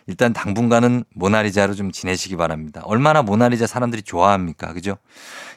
일단 0.09 0.33
당분간은 0.33 1.05
모나리자로 1.15 1.75
좀 1.75 1.93
지내시기 1.93 2.37
바랍니다. 2.37 2.81
얼마나 2.85 3.21
모나리자 3.23 3.67
사람들이 3.67 4.03
좋아합니까? 4.03 4.73
그죠? 4.73 4.97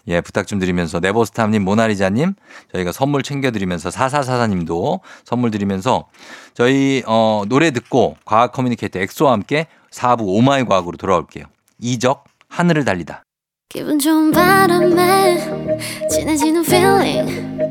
예, 0.07 0.19
부탁 0.19 0.45
좀 0.45 0.59
드리면서 0.59 0.99
네버스타님, 0.99 1.63
모나리자님 1.63 2.33
저희가 2.73 2.91
선물 2.91 3.23
챙겨드리면서 3.23 3.91
사사사사님도 3.91 4.99
선물 5.23 5.51
드리면서 5.51 6.09
저희 6.53 7.01
어, 7.07 7.43
노래 7.47 7.71
듣고 7.71 8.17
과학 8.25 8.51
communicator 8.51 8.99
엑소와 8.99 9.31
함께 9.31 9.67
4부 9.89 10.23
Oh 10.23 10.44
My 10.44 10.65
과학으로 10.65 10.97
돌아올게요. 10.97 11.45
이적 11.79 12.25
하늘을 12.49 12.83
달리다. 12.83 13.23
기분 13.69 13.99
좋은 13.99 14.31
바람에 14.31 15.37
진해지는 16.09 16.65
feeling 16.65 17.70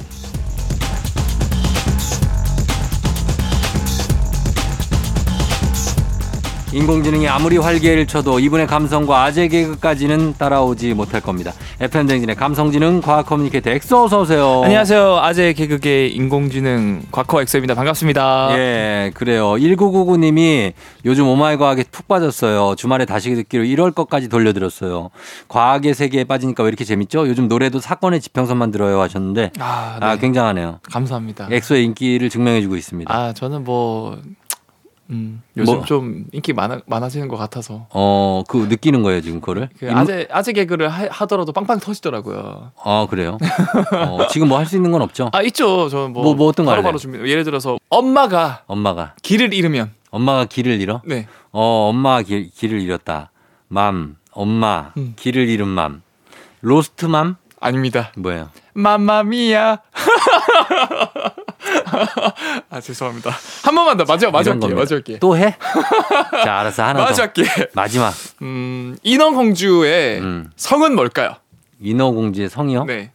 인공지능이 6.73 7.27
아무리 7.27 7.57
활개를 7.57 8.07
쳐도 8.07 8.39
이분의 8.39 8.65
감성과 8.65 9.23
아재 9.23 9.49
개그까지는 9.49 10.35
따라오지 10.37 10.93
못할 10.93 11.19
겁니다. 11.19 11.51
FM 11.81 12.07
댕진의 12.07 12.37
감성지능 12.37 13.01
과학 13.01 13.25
communicator 13.25 13.69
엑소 13.71 14.05
어서 14.05 14.21
오세요. 14.21 14.61
안녕하세요. 14.63 15.19
아재 15.21 15.51
개그계 15.51 16.07
인공지능 16.07 17.01
과커 17.11 17.41
엑소입니다. 17.41 17.75
반갑습니다. 17.75 18.57
예, 18.57 19.11
그래요. 19.13 19.51
1999님이 19.55 20.71
요즘 21.03 21.27
Oh 21.27 21.42
My 21.42 21.57
과학에 21.57 21.83
푹 21.91 22.07
빠졌어요. 22.07 22.75
주말에 22.77 23.03
다시 23.03 23.35
듣기로 23.35 23.63
1월 23.65 23.93
것까지 23.93 24.29
돌려드렸어요. 24.29 25.09
과학의 25.49 25.93
세계에 25.93 26.23
빠지니까 26.23 26.63
왜 26.63 26.69
이렇게 26.69 26.85
재밌죠? 26.85 27.27
요즘 27.27 27.49
노래도 27.49 27.81
사건의 27.81 28.21
지평선만 28.21 28.71
들어요 28.71 29.01
하셨는데 29.01 29.51
아, 29.59 29.97
네. 29.99 30.05
아, 30.05 30.15
굉장하네요. 30.15 30.79
감사합니다. 30.89 31.49
엑소의 31.51 31.83
인기를 31.83 32.29
증명해주고 32.29 32.77
있습니다. 32.77 33.13
아, 33.13 33.33
저는 33.33 33.65
뭐 33.65 34.17
음, 35.11 35.41
요즘 35.57 35.75
뭐? 35.75 35.85
좀 35.85 36.25
인기 36.31 36.53
많아 36.53 36.79
많아지는 36.85 37.27
것 37.27 37.35
같아서 37.37 37.85
어, 37.89 38.43
그 38.47 38.57
느끼는 38.69 39.03
거예요, 39.03 39.21
지금 39.21 39.39
그거를? 39.41 39.69
그 39.77 39.85
임- 39.87 39.95
아재 39.95 40.27
아재 40.31 40.53
개그를 40.53 40.87
하, 40.89 41.25
더라도 41.25 41.51
빵빵 41.51 41.79
터지더라고요. 41.79 42.71
아, 42.83 43.07
그래요? 43.09 43.37
어, 44.07 44.27
지금 44.29 44.47
뭐 44.47 44.57
할 44.57 44.65
수 44.65 44.75
있는 44.77 44.91
건 44.91 45.01
없죠? 45.01 45.29
아 45.33 45.41
있죠. 45.43 45.89
저는 45.89 46.13
뭐, 46.13 46.23
뭐, 46.23 46.33
뭐 46.35 46.47
어떤 46.47 46.65
거 46.65 46.71
바로 46.71 46.79
할래요? 46.81 46.89
바로 46.91 46.97
준비. 46.97 47.17
예를 47.29 47.43
들어서 47.43 47.77
엄마가 47.89 48.63
엄마가. 48.67 49.15
길을 49.21 49.53
잃으면 49.53 49.91
엄마가 50.11 50.45
길을 50.45 50.79
잃어? 50.81 51.01
네. 51.05 51.27
어, 51.51 51.89
엄마가 51.89 52.21
길, 52.23 52.49
길을 52.49 52.81
잃었다. 52.81 53.31
mom, 53.67 54.15
엄마, 54.31 54.91
음. 54.97 55.13
길을 55.17 55.47
잃은 55.49 55.67
mom. 55.67 56.01
Lost 56.61 57.05
mom? 57.05 57.35
아닙니다. 57.59 58.11
뭐예요? 58.17 58.49
맘마미아. 58.73 59.79
아 62.69 62.79
죄송합니다. 62.81 63.31
한 63.63 63.75
번만 63.75 63.97
더 63.97 64.05
마지막 64.05 64.31
마지막 64.31 64.59
기회. 64.59 64.73
마지막 64.73 65.03
기회. 65.03 65.19
또 65.19 65.37
해? 65.37 65.55
자, 66.43 66.59
알았어. 66.59 66.83
하나 66.83 66.99
더. 66.99 67.05
마지막 67.05 67.33
기회. 67.33 67.47
마지막. 67.73 68.13
음 68.41 68.97
인어공주의 69.03 70.19
음. 70.19 70.49
성은 70.55 70.95
뭘까요? 70.95 71.35
인어공주의 71.79 72.49
성이요? 72.49 72.85
네. 72.85 73.11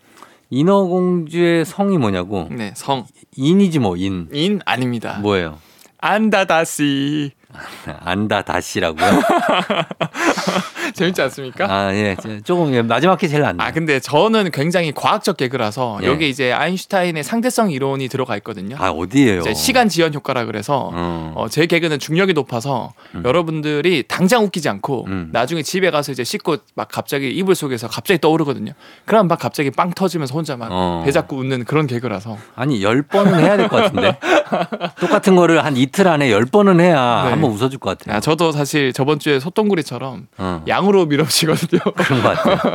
인어공주의 0.50 1.64
성이 1.64 1.98
뭐냐고? 1.98 2.48
네, 2.50 2.72
성. 2.76 3.06
인이지 3.36 3.78
뭐, 3.80 3.96
인. 3.96 4.28
인 4.32 4.60
아닙니다. 4.64 5.18
뭐예요? 5.20 5.58
Under 5.98 6.54
the 6.54 6.88
Sea. 6.88 7.32
Under 8.04 8.42
the 8.42 8.57
Sea라고요? 8.57 9.06
재밌지 10.94 11.20
않습니까? 11.22 11.66
아, 11.68 11.92
예. 11.94 12.16
조금, 12.44 12.72
예, 12.72 12.80
마지막 12.82 13.18
게 13.18 13.28
제일 13.28 13.44
안아 13.44 13.64
나. 13.64 13.70
근데 13.72 14.00
저는 14.00 14.50
굉장히 14.50 14.92
과학적 14.92 15.36
개그라서 15.36 15.98
예. 16.02 16.06
여기 16.06 16.28
이제 16.28 16.52
아인슈타인의 16.52 17.22
상대성 17.22 17.70
이론이 17.70 18.08
들어가 18.08 18.36
있거든요. 18.38 18.76
아, 18.78 18.90
어디에요? 18.90 19.40
이제 19.40 19.52
시간 19.54 19.88
지연 19.88 20.14
효과라 20.14 20.44
그래서 20.46 20.90
어. 20.94 21.32
어, 21.36 21.48
제 21.48 21.66
개그는 21.66 21.98
중력이 21.98 22.32
높아서 22.32 22.92
여러분들이 23.24 24.04
당장 24.08 24.44
웃기지 24.44 24.68
않고 24.68 25.04
음. 25.08 25.28
나중에 25.32 25.62
집에 25.62 25.90
가서 25.90 26.12
이제 26.12 26.24
씻고 26.24 26.58
막 26.74 26.88
갑자기 26.90 27.30
이불 27.30 27.54
속에서 27.54 27.88
갑자기 27.88 28.20
떠오르거든요. 28.20 28.72
그럼 29.04 29.28
막 29.28 29.38
갑자기 29.38 29.70
빵 29.70 29.92
터지면서 29.92 30.34
혼자 30.34 30.56
막 30.56 30.68
어. 30.70 31.02
배 31.04 31.12
잡고 31.12 31.36
웃는 31.36 31.64
그런 31.64 31.86
개그라서 31.86 32.38
아니, 32.54 32.82
열 32.82 33.02
번은 33.02 33.40
해야 33.40 33.56
될 33.56 33.66
것 33.68 33.76
같은데? 33.82 34.16
똑같은 35.00 35.34
거를 35.36 35.64
한 35.64 35.76
이틀 35.76 36.06
안에 36.08 36.30
열 36.30 36.44
번은 36.46 36.80
해야 36.80 37.22
네. 37.24 37.30
한번 37.30 37.45
웃어줄 37.46 37.78
것 37.78 37.98
같아요. 37.98 38.16
야, 38.16 38.20
저도 38.20 38.52
사실 38.52 38.92
저번 38.92 39.18
주에 39.18 39.40
소똥구리처럼 39.40 40.26
어. 40.38 40.64
양으로 40.68 41.06
밀어붙이거든요. 41.06 41.80
그런 41.96 42.22
것 42.22 42.36
같아요. 42.36 42.74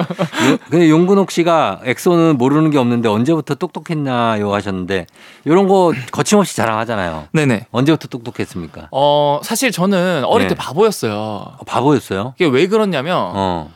요- 0.51 0.57
근데 0.69 0.89
용근옥 0.89 1.31
씨가 1.31 1.81
엑소는 1.84 2.38
모르는 2.38 2.71
게 2.71 2.77
없는데 2.77 3.10
언제부터 3.10 3.55
똑똑했나요 3.55 4.53
하셨는데 4.53 5.07
이런 5.45 5.67
거 5.67 5.93
거침없이 6.12 6.55
자랑하잖아요. 6.55 7.27
네네. 7.34 7.67
언제부터 7.71 8.07
똑똑했습니까? 8.07 8.88
어 8.91 9.39
사실 9.43 9.71
저는 9.71 10.23
어릴 10.25 10.47
네. 10.47 10.53
때 10.53 10.55
바보였어요. 10.55 11.13
어, 11.13 11.57
바보였어요? 11.65 12.34
이게 12.38 12.45
왜 12.47 12.67
그러냐면 12.67 13.17
어. 13.17 13.71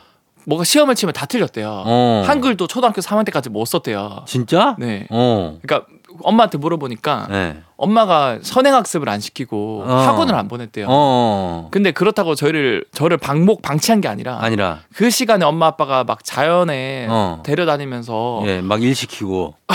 뭐가 0.48 0.64
시험을 0.64 0.94
치면 0.94 1.14
다 1.14 1.26
틀렸대요. 1.26 1.84
어. 1.86 2.24
한글도 2.28 2.68
초등학교 2.68 3.02
3학년 3.02 3.26
때까지 3.26 3.50
못 3.50 3.66
썼대요. 3.66 4.26
진짜? 4.28 4.76
네. 4.78 5.08
어. 5.10 5.58
그러니까 5.62 5.88
엄마한테 6.24 6.58
물어보니까 6.58 7.28
네. 7.30 7.58
엄마가 7.78 8.40
선행학습을 8.42 9.10
안 9.10 9.20
시키고 9.20 9.84
어. 9.86 9.96
학원을 9.96 10.34
안 10.36 10.48
보냈대요. 10.48 10.88
어. 10.90 11.68
근데 11.72 11.92
그렇다고 11.92 12.34
저희를 12.36 12.86
저를 12.94 13.18
방목 13.18 13.62
방치한 13.62 14.00
게 14.02 14.08
아니라 14.08 14.38
아니라 14.42 14.80
그 14.96 15.10
시간에 15.10 15.44
엄마 15.46 15.68
아빠가 15.68 16.04
막 16.04 16.24
자연에 16.24 17.08
어. 17.10 17.42
데려다니면서 17.46 18.44
예, 18.46 18.62
막 18.62 18.80
일 18.82 18.96
시키고 18.96 19.56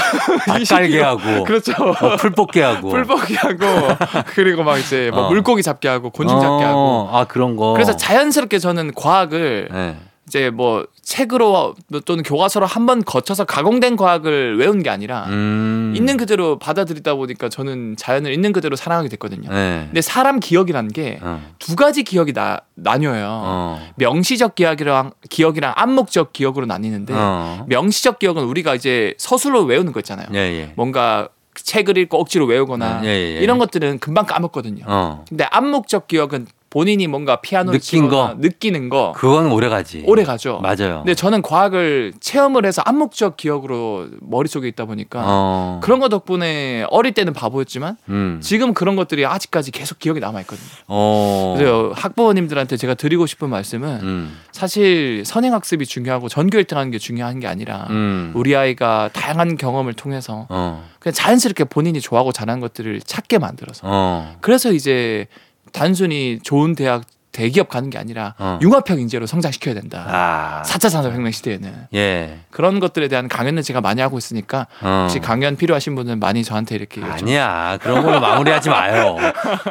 밭 0.47 0.59
시키고. 0.65 0.77
깔게 0.77 1.01
하고 1.03 1.45
그렇죠. 1.45 1.73
어, 1.73 2.17
풀 2.17 2.31
뽑게 2.31 2.63
하고 2.63 2.89
풀 2.91 3.05
뽑기 3.05 3.35
하고 3.35 3.65
그리고 4.35 4.63
막 4.63 4.79
이제 4.79 5.11
뭐 5.13 5.25
어. 5.27 5.29
물고기 5.29 5.63
잡게 5.63 5.89
하고 5.89 6.11
곤충 6.11 6.41
잡게 6.41 6.65
하고 6.65 6.79
어, 6.79 7.11
아 7.13 7.25
그런 7.25 7.57
거. 7.57 7.73
그래서 7.75 7.97
자연스럽게 7.97 8.59
저는 8.59 8.93
과학을 8.95 9.69
네. 9.73 9.97
이제 10.31 10.49
뭐 10.51 10.87
책으로 11.03 11.75
또는 12.05 12.23
교과서로 12.23 12.67
한 12.67 12.87
번 12.87 13.05
거쳐서 13.05 13.45
가공된 13.45 13.97
과학을 13.97 14.57
외운 14.59 14.83
게 14.83 14.89
아니라 14.89 15.27
음. 15.27 15.93
있는 15.95 16.17
그대로 16.17 16.59
받아들이다 16.59 17.15
보니까 17.15 17.49
저는 17.51 17.95
자연을 17.99 18.33
있는 18.33 18.53
그대로 18.53 18.75
사랑하게 18.75 19.11
됐거든요. 19.11 19.51
네. 19.51 19.83
근데 19.87 20.01
사람 20.01 20.41
기억이라는 20.41 20.91
게두 20.91 21.19
어. 21.23 21.77
가지 21.77 22.05
기억이 22.05 22.33
나, 22.33 22.61
나뉘어요. 22.75 23.27
어. 23.29 23.89
명시적 23.97 24.55
기억이랑 24.55 25.13
기억이랑 25.29 25.75
암묵적 25.77 26.33
기억으로 26.33 26.65
나뉘는데 26.67 27.13
어. 27.15 27.67
명시적 27.69 28.19
기억은 28.19 28.45
우리가 28.45 28.75
이제 28.75 29.15
서술로 29.19 29.65
외우는 29.65 29.93
거 29.93 30.01
있잖아요. 30.01 30.27
예, 30.33 30.39
예. 30.39 30.73
뭔가 30.77 31.29
책을 31.55 31.99
읽고 31.99 32.19
억지로 32.19 32.47
외우거나 32.47 33.03
예, 33.05 33.09
예, 33.09 33.37
예. 33.37 33.41
이런 33.41 33.59
것들은 33.59 33.99
금방 33.99 34.25
까먹거든요. 34.25 34.85
어. 34.87 35.25
근데 35.29 35.45
암묵적 35.51 36.09
기억은 36.09 36.47
본인이 36.71 37.09
뭔가 37.09 37.41
피아노를 37.41 37.81
느낀 37.81 38.09
거? 38.09 38.37
느끼는 38.39 38.89
거 38.91 39.13
그건 39.17 39.51
오래 39.51 39.69
가지. 39.69 40.05
오래 40.07 40.23
가죠. 40.23 40.61
맞아요. 40.63 40.99
근데 40.99 41.17
저는 41.17 41.43
과학을 41.43 42.13
체험을 42.21 42.65
해서 42.65 42.81
암묵적 42.87 43.37
기억으로 43.37 44.07
머릿속에 44.21 44.69
있다 44.69 44.85
보니까 44.85 45.23
어. 45.27 45.81
그런 45.83 45.99
거 45.99 46.09
덕분에 46.09 46.87
어릴 46.91 47.13
때는 47.13 47.33
바보였지만 47.33 47.97
음. 48.09 48.39
지금 48.41 48.73
그런 48.73 48.95
것들이 48.95 49.27
아직까지 49.27 49.73
계속 49.73 49.99
기억에 49.99 50.21
남아 50.21 50.43
있거든요. 50.43 50.69
어. 50.87 51.55
그래서 51.59 51.91
학부모님들한테 51.97 52.77
제가 52.77 52.95
드리고 52.95 53.27
싶은 53.27 53.51
말씀은 53.51 54.01
음. 54.03 54.39
사실 54.53 55.25
선행 55.27 55.53
학습이 55.53 55.87
중요하고 55.87 56.29
전교 56.29 56.57
1등하는 56.59 56.93
게 56.93 56.99
중요한 56.99 57.41
게 57.41 57.49
아니라 57.49 57.89
음. 57.91 58.31
우리 58.37 58.55
아이가 58.55 59.11
다양한 59.13 59.57
경험을 59.57 59.95
통해서 59.95 60.47
어. 60.49 60.89
그냥 61.01 61.15
자연스럽게 61.15 61.65
본인이 61.65 62.01
좋아하고 62.01 62.31
잘하는 62.31 62.61
것들을 62.61 63.01
찾게 63.01 63.39
만들어서 63.39 63.81
어. 63.87 64.37
그래서 64.41 64.71
이제 64.71 65.27
단순히 65.73 66.39
좋은 66.43 66.75
대학 66.75 67.05
대기업 67.33 67.69
가는 67.69 67.91
게 67.91 67.99
아니라 67.99 68.35
어. 68.39 68.59
융합형 68.61 68.99
인재로 69.01 69.27
성장시켜야 69.27 69.75
된다. 69.75 70.05
아. 70.09 70.63
4차 70.67 70.89
산업혁명 70.91 71.31
시대에는 71.33 71.87
예. 71.95 72.39
그런 72.51 72.81
것들에 72.81 73.09
대한 73.09 73.29
강연을 73.29 73.63
제가 73.63 73.81
많이 73.81 74.01
하고 74.01 74.19
있으니까 74.19 74.67
어. 74.83 75.03
혹시 75.05 75.21
강연 75.21 75.57
필요하신 75.57 75.95
분은 75.95 76.19
많이 76.19 76.43
저한테 76.43 76.75
이렇게 76.75 77.01
아니야. 77.03 77.79
그런 77.81 78.03
걸로 78.05 78.21
마무리하지 78.21 78.69
마요. 78.71 79.17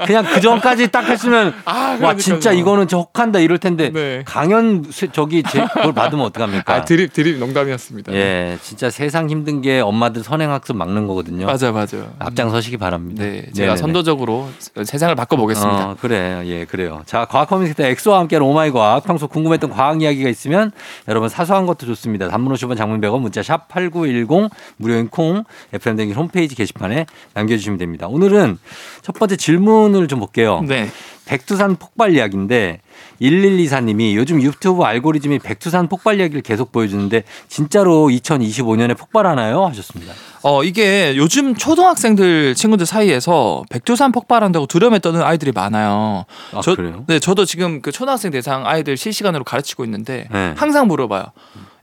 그냥 0.06 0.24
그 0.26 0.40
전까지 0.40 0.90
딱 0.92 1.08
했으면 1.10 1.54
아, 1.66 1.98
와. 2.02 2.16
진짜 2.16 2.52
이거는 2.54 2.88
저 2.88 3.00
혹한다 3.00 3.40
이럴 3.40 3.58
텐데 3.58 3.90
네. 3.92 4.24
강연 4.26 4.86
세- 4.90 5.10
저기 5.12 5.44
제, 5.44 5.60
그걸 5.74 5.94
받으면 5.94 6.26
어떡합니까? 6.26 6.74
아 6.74 6.86
드립 6.86 7.12
드립 7.14 7.38
농담이었습니다. 7.40 8.14
예, 8.14 8.58
진짜 8.62 8.90
세상 8.90 9.30
힘든 9.30 9.62
게 9.62 9.80
엄마들 9.82 10.24
선행학습 10.24 10.76
막는 10.78 11.08
거거든요. 11.08 11.46
맞아 11.46 11.72
맞아. 11.72 11.98
앞장서시기 12.20 12.78
바랍니다. 12.78 13.24
네, 13.24 13.42
제가 13.54 13.74
네네네. 13.74 13.78
선도적으로 13.78 14.50
세상을 14.84 15.14
바꿔보겠습니다. 15.16 15.90
어, 15.90 15.96
그래, 16.00 16.42
예, 16.46 16.66
그래요. 16.66 17.02
자, 17.06 17.26
과학 17.26 17.49
커뮤니케이터 17.50 17.84
엑소와 17.84 18.20
함께하는 18.20 18.48
오마이 18.48 18.70
과학. 18.70 19.04
평소 19.04 19.28
궁금했던 19.28 19.72
과학 19.72 20.04
이야기가 20.04 20.30
있으면 20.30 20.72
여러분 21.08 21.30
사소한 21.30 21.66
것도 21.66 21.88
좋습니다. 21.88 22.30
단문 22.30 22.54
50원 22.54 22.78
장문 22.78 23.02
100원 23.02 23.22
문자 23.22 23.42
샵 23.42 23.68
8910 23.70 24.52
무료인 24.78 25.08
콩 25.10 25.44
FM 25.74 25.96
댕진 25.96 26.16
홈페이지 26.16 26.54
게시판에 26.54 27.08
남겨주시면 27.34 27.80
됩니다. 27.80 28.08
오늘은 28.08 28.60
첫 29.02 29.14
번째 29.14 29.36
질문을 29.36 30.08
좀 30.08 30.20
볼게요. 30.20 30.64
네. 30.68 30.90
백두산 31.26 31.76
폭발 31.76 32.16
이야기인데 32.16 32.82
1124님이 33.22 34.16
요즘 34.16 34.42
유튜브 34.42 34.84
알고리즘이 34.84 35.40
백두산 35.40 35.88
폭발 35.88 36.20
이야기를 36.20 36.42
계속 36.42 36.72
보여주는데 36.72 37.24
진짜로 37.48 38.08
2025년에 38.08 38.98
폭발하나요? 38.98 39.66
하셨습니다. 39.68 40.14
어 40.42 40.64
이게 40.64 41.16
요즘 41.18 41.56
초등학생들 41.56 42.56
친구들 42.56 42.86
사이에서 42.86 43.64
백두산 43.70 44.12
폭발한다고 44.12 44.68
두려움에 44.68 45.00
떠는 45.00 45.22
아이들이 45.22 45.52
많아요. 45.52 46.26
아, 46.54 46.62
저, 46.64 46.76
그래요? 46.76 47.04
네, 47.08 47.20
저도 47.20 47.46
지금 47.46 47.82
그 47.82 47.92
초등학생 47.92 48.32
대상 48.32 48.66
아이들 48.66 48.96
실시간으로 48.96 49.44
가르치고 49.44 49.84
있는데 49.84 50.28
네. 50.32 50.54
항상 50.56 50.88
물어봐요. 50.88 51.26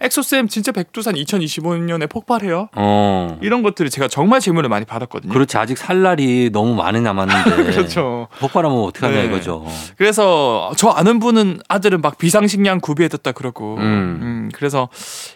엑소쌤 0.00 0.48
진짜 0.48 0.72
백두산 0.72 1.14
2025년에 1.14 2.08
폭발해요. 2.08 2.68
어. 2.74 3.38
이런 3.42 3.62
것들을 3.62 3.90
제가 3.90 4.08
정말 4.08 4.40
질문을 4.40 4.68
많이 4.68 4.84
받았거든요. 4.84 5.32
그렇지 5.32 5.56
아직 5.56 5.78
살 5.78 6.02
날이 6.02 6.50
너무 6.52 6.74
많이 6.74 7.00
남았는데 7.00 7.64
그렇죠. 7.72 8.28
폭발하면 8.40 8.78
어떡하냐 8.78 9.22
네. 9.22 9.26
이거죠. 9.26 9.66
그래서 9.96 10.72
저 10.76 10.88
아는 10.88 11.18
분은 11.18 11.60
아들은 11.68 12.00
막 12.00 12.18
비상식량 12.18 12.80
구비해뒀다 12.80 13.32
그러고. 13.32 13.76
음. 13.76 13.80
음, 13.82 14.50
그래서 14.54 14.88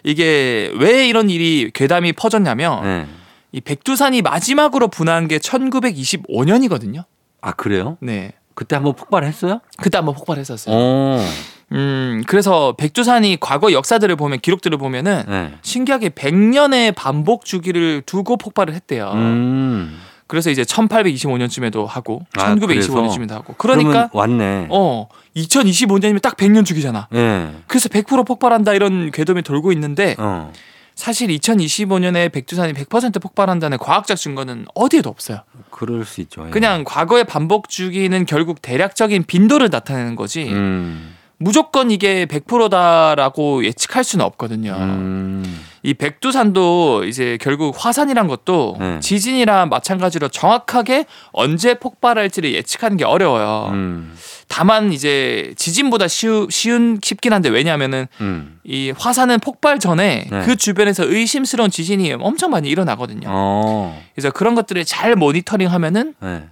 이게 0.03 0.71
왜 0.77 1.07
이런 1.07 1.29
일이 1.29 1.71
괴담이 1.73 2.13
퍼졌냐면 2.13 2.83
네. 2.83 3.07
이 3.51 3.61
백두산이 3.61 4.21
마지막으로 4.21 4.87
분화한 4.87 5.27
게 5.27 5.37
1925년이거든요. 5.39 7.03
아 7.41 7.51
그래요? 7.53 7.97
네. 7.99 8.33
그때 8.53 8.75
한번 8.75 8.93
폭발했어요? 8.93 9.59
그때 9.77 9.97
한번 9.97 10.13
폭발했었어요. 10.15 10.75
어. 10.75 11.25
음, 11.71 12.23
그래서 12.27 12.75
백두산이 12.77 13.37
과거 13.39 13.71
역사들을 13.71 14.15
보면 14.15 14.39
기록들을 14.39 14.77
보면은 14.77 15.23
네. 15.27 15.53
신기하게 15.61 16.09
100년의 16.09 16.93
반복 16.95 17.45
주기를 17.45 18.03
두고 18.05 18.37
폭발을 18.37 18.73
했대요. 18.73 19.11
음. 19.13 19.99
그래서 20.27 20.49
이제 20.49 20.63
1825년쯤에도 20.63 21.85
하고 21.85 22.21
아, 22.37 22.55
1925년쯤에도 22.55 23.31
하고. 23.31 23.53
그러니까 23.57 24.09
왔네. 24.13 24.67
어 24.69 25.09
2025년이면 25.35 26.21
딱 26.21 26.37
100년 26.37 26.65
주기잖아. 26.65 27.09
예. 27.13 27.49
그래서 27.67 27.89
100% 27.89 28.25
폭발한다 28.25 28.73
이런 28.73 29.11
궤도이 29.11 29.41
돌고 29.41 29.73
있는데 29.73 30.15
어. 30.19 30.53
사실 30.95 31.27
2025년에 31.29 32.31
백두산이 32.31 32.71
100% 32.73 33.21
폭발한다는 33.21 33.77
과학적 33.77 34.17
증거는 34.17 34.67
어디에도 34.73 35.09
없어요. 35.09 35.39
그럴 35.69 36.05
수 36.05 36.21
있죠. 36.21 36.45
예. 36.47 36.49
그냥 36.49 36.85
과거의 36.85 37.25
반복 37.25 37.67
주기는 37.67 38.25
결국 38.25 38.61
대략적인 38.61 39.23
빈도를 39.23 39.69
나타내는 39.69 40.15
거지 40.15 40.43
음. 40.49 41.13
무조건 41.41 41.89
이게 41.89 42.27
100%다라고 42.27 43.65
예측할 43.65 44.03
수는 44.03 44.23
없거든요. 44.25 44.73
음. 44.77 45.61
이 45.83 45.95
백두산도 45.95 47.05
이제 47.05 47.39
결국 47.41 47.75
화산이란 47.75 48.27
것도 48.27 48.77
네. 48.79 48.99
지진이랑 48.99 49.69
마찬가지로 49.69 50.27
정확하게 50.27 51.05
언제 51.31 51.73
폭발할지를 51.73 52.53
예측하는 52.53 52.97
게 52.97 53.05
어려워요. 53.05 53.71
음. 53.73 54.15
다만 54.47 54.93
이제 54.93 55.53
지진보다 55.57 56.07
쉬우, 56.07 56.47
쉬운 56.51 56.99
쉽긴 57.01 57.33
한데 57.33 57.49
왜냐하면은 57.49 58.07
음. 58.19 58.59
이 58.63 58.93
화산은 58.95 59.39
폭발 59.39 59.79
전에 59.79 60.27
네. 60.29 60.41
그 60.45 60.55
주변에서 60.55 61.05
의심스러운 61.05 61.71
지진이 61.71 62.13
엄청 62.19 62.51
많이 62.51 62.69
일어나거든요. 62.69 63.27
어. 63.31 63.99
그래서 64.13 64.29
그런 64.29 64.53
것들을 64.53 64.85
잘 64.85 65.15
모니터링하면은 65.15 66.13
네. 66.19 66.43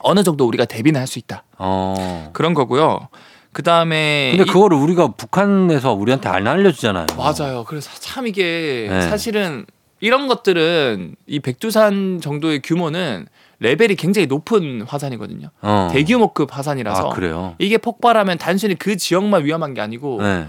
어느 0.00 0.24
정도 0.24 0.46
우리가 0.48 0.64
대비는 0.64 1.00
할 1.00 1.06
수 1.06 1.20
있다. 1.20 1.44
어. 1.58 2.30
그런 2.32 2.54
거고요. 2.54 3.08
그 3.54 3.62
다음에 3.62 4.34
근데 4.36 4.50
그거를 4.50 4.76
우리가 4.76 5.12
북한에서 5.12 5.92
우리한테 5.94 6.28
안 6.28 6.46
알려주잖아요. 6.46 7.06
맞아요. 7.16 7.64
그래서 7.66 7.88
참 8.00 8.26
이게 8.26 8.88
네. 8.90 9.02
사실은 9.02 9.64
이런 10.00 10.26
것들은 10.28 11.14
이 11.26 11.40
백두산 11.40 12.20
정도의 12.20 12.60
규모는 12.60 13.26
레벨이 13.60 13.94
굉장히 13.94 14.26
높은 14.26 14.82
화산이거든요. 14.82 15.48
어. 15.62 15.88
대규모급 15.92 16.54
화산이라서 16.54 17.10
아 17.10 17.14
그래요. 17.14 17.54
이게 17.58 17.78
폭발하면 17.78 18.36
단순히 18.38 18.74
그 18.74 18.96
지역만 18.96 19.44
위험한 19.44 19.72
게 19.72 19.80
아니고 19.80 20.20
네. 20.20 20.46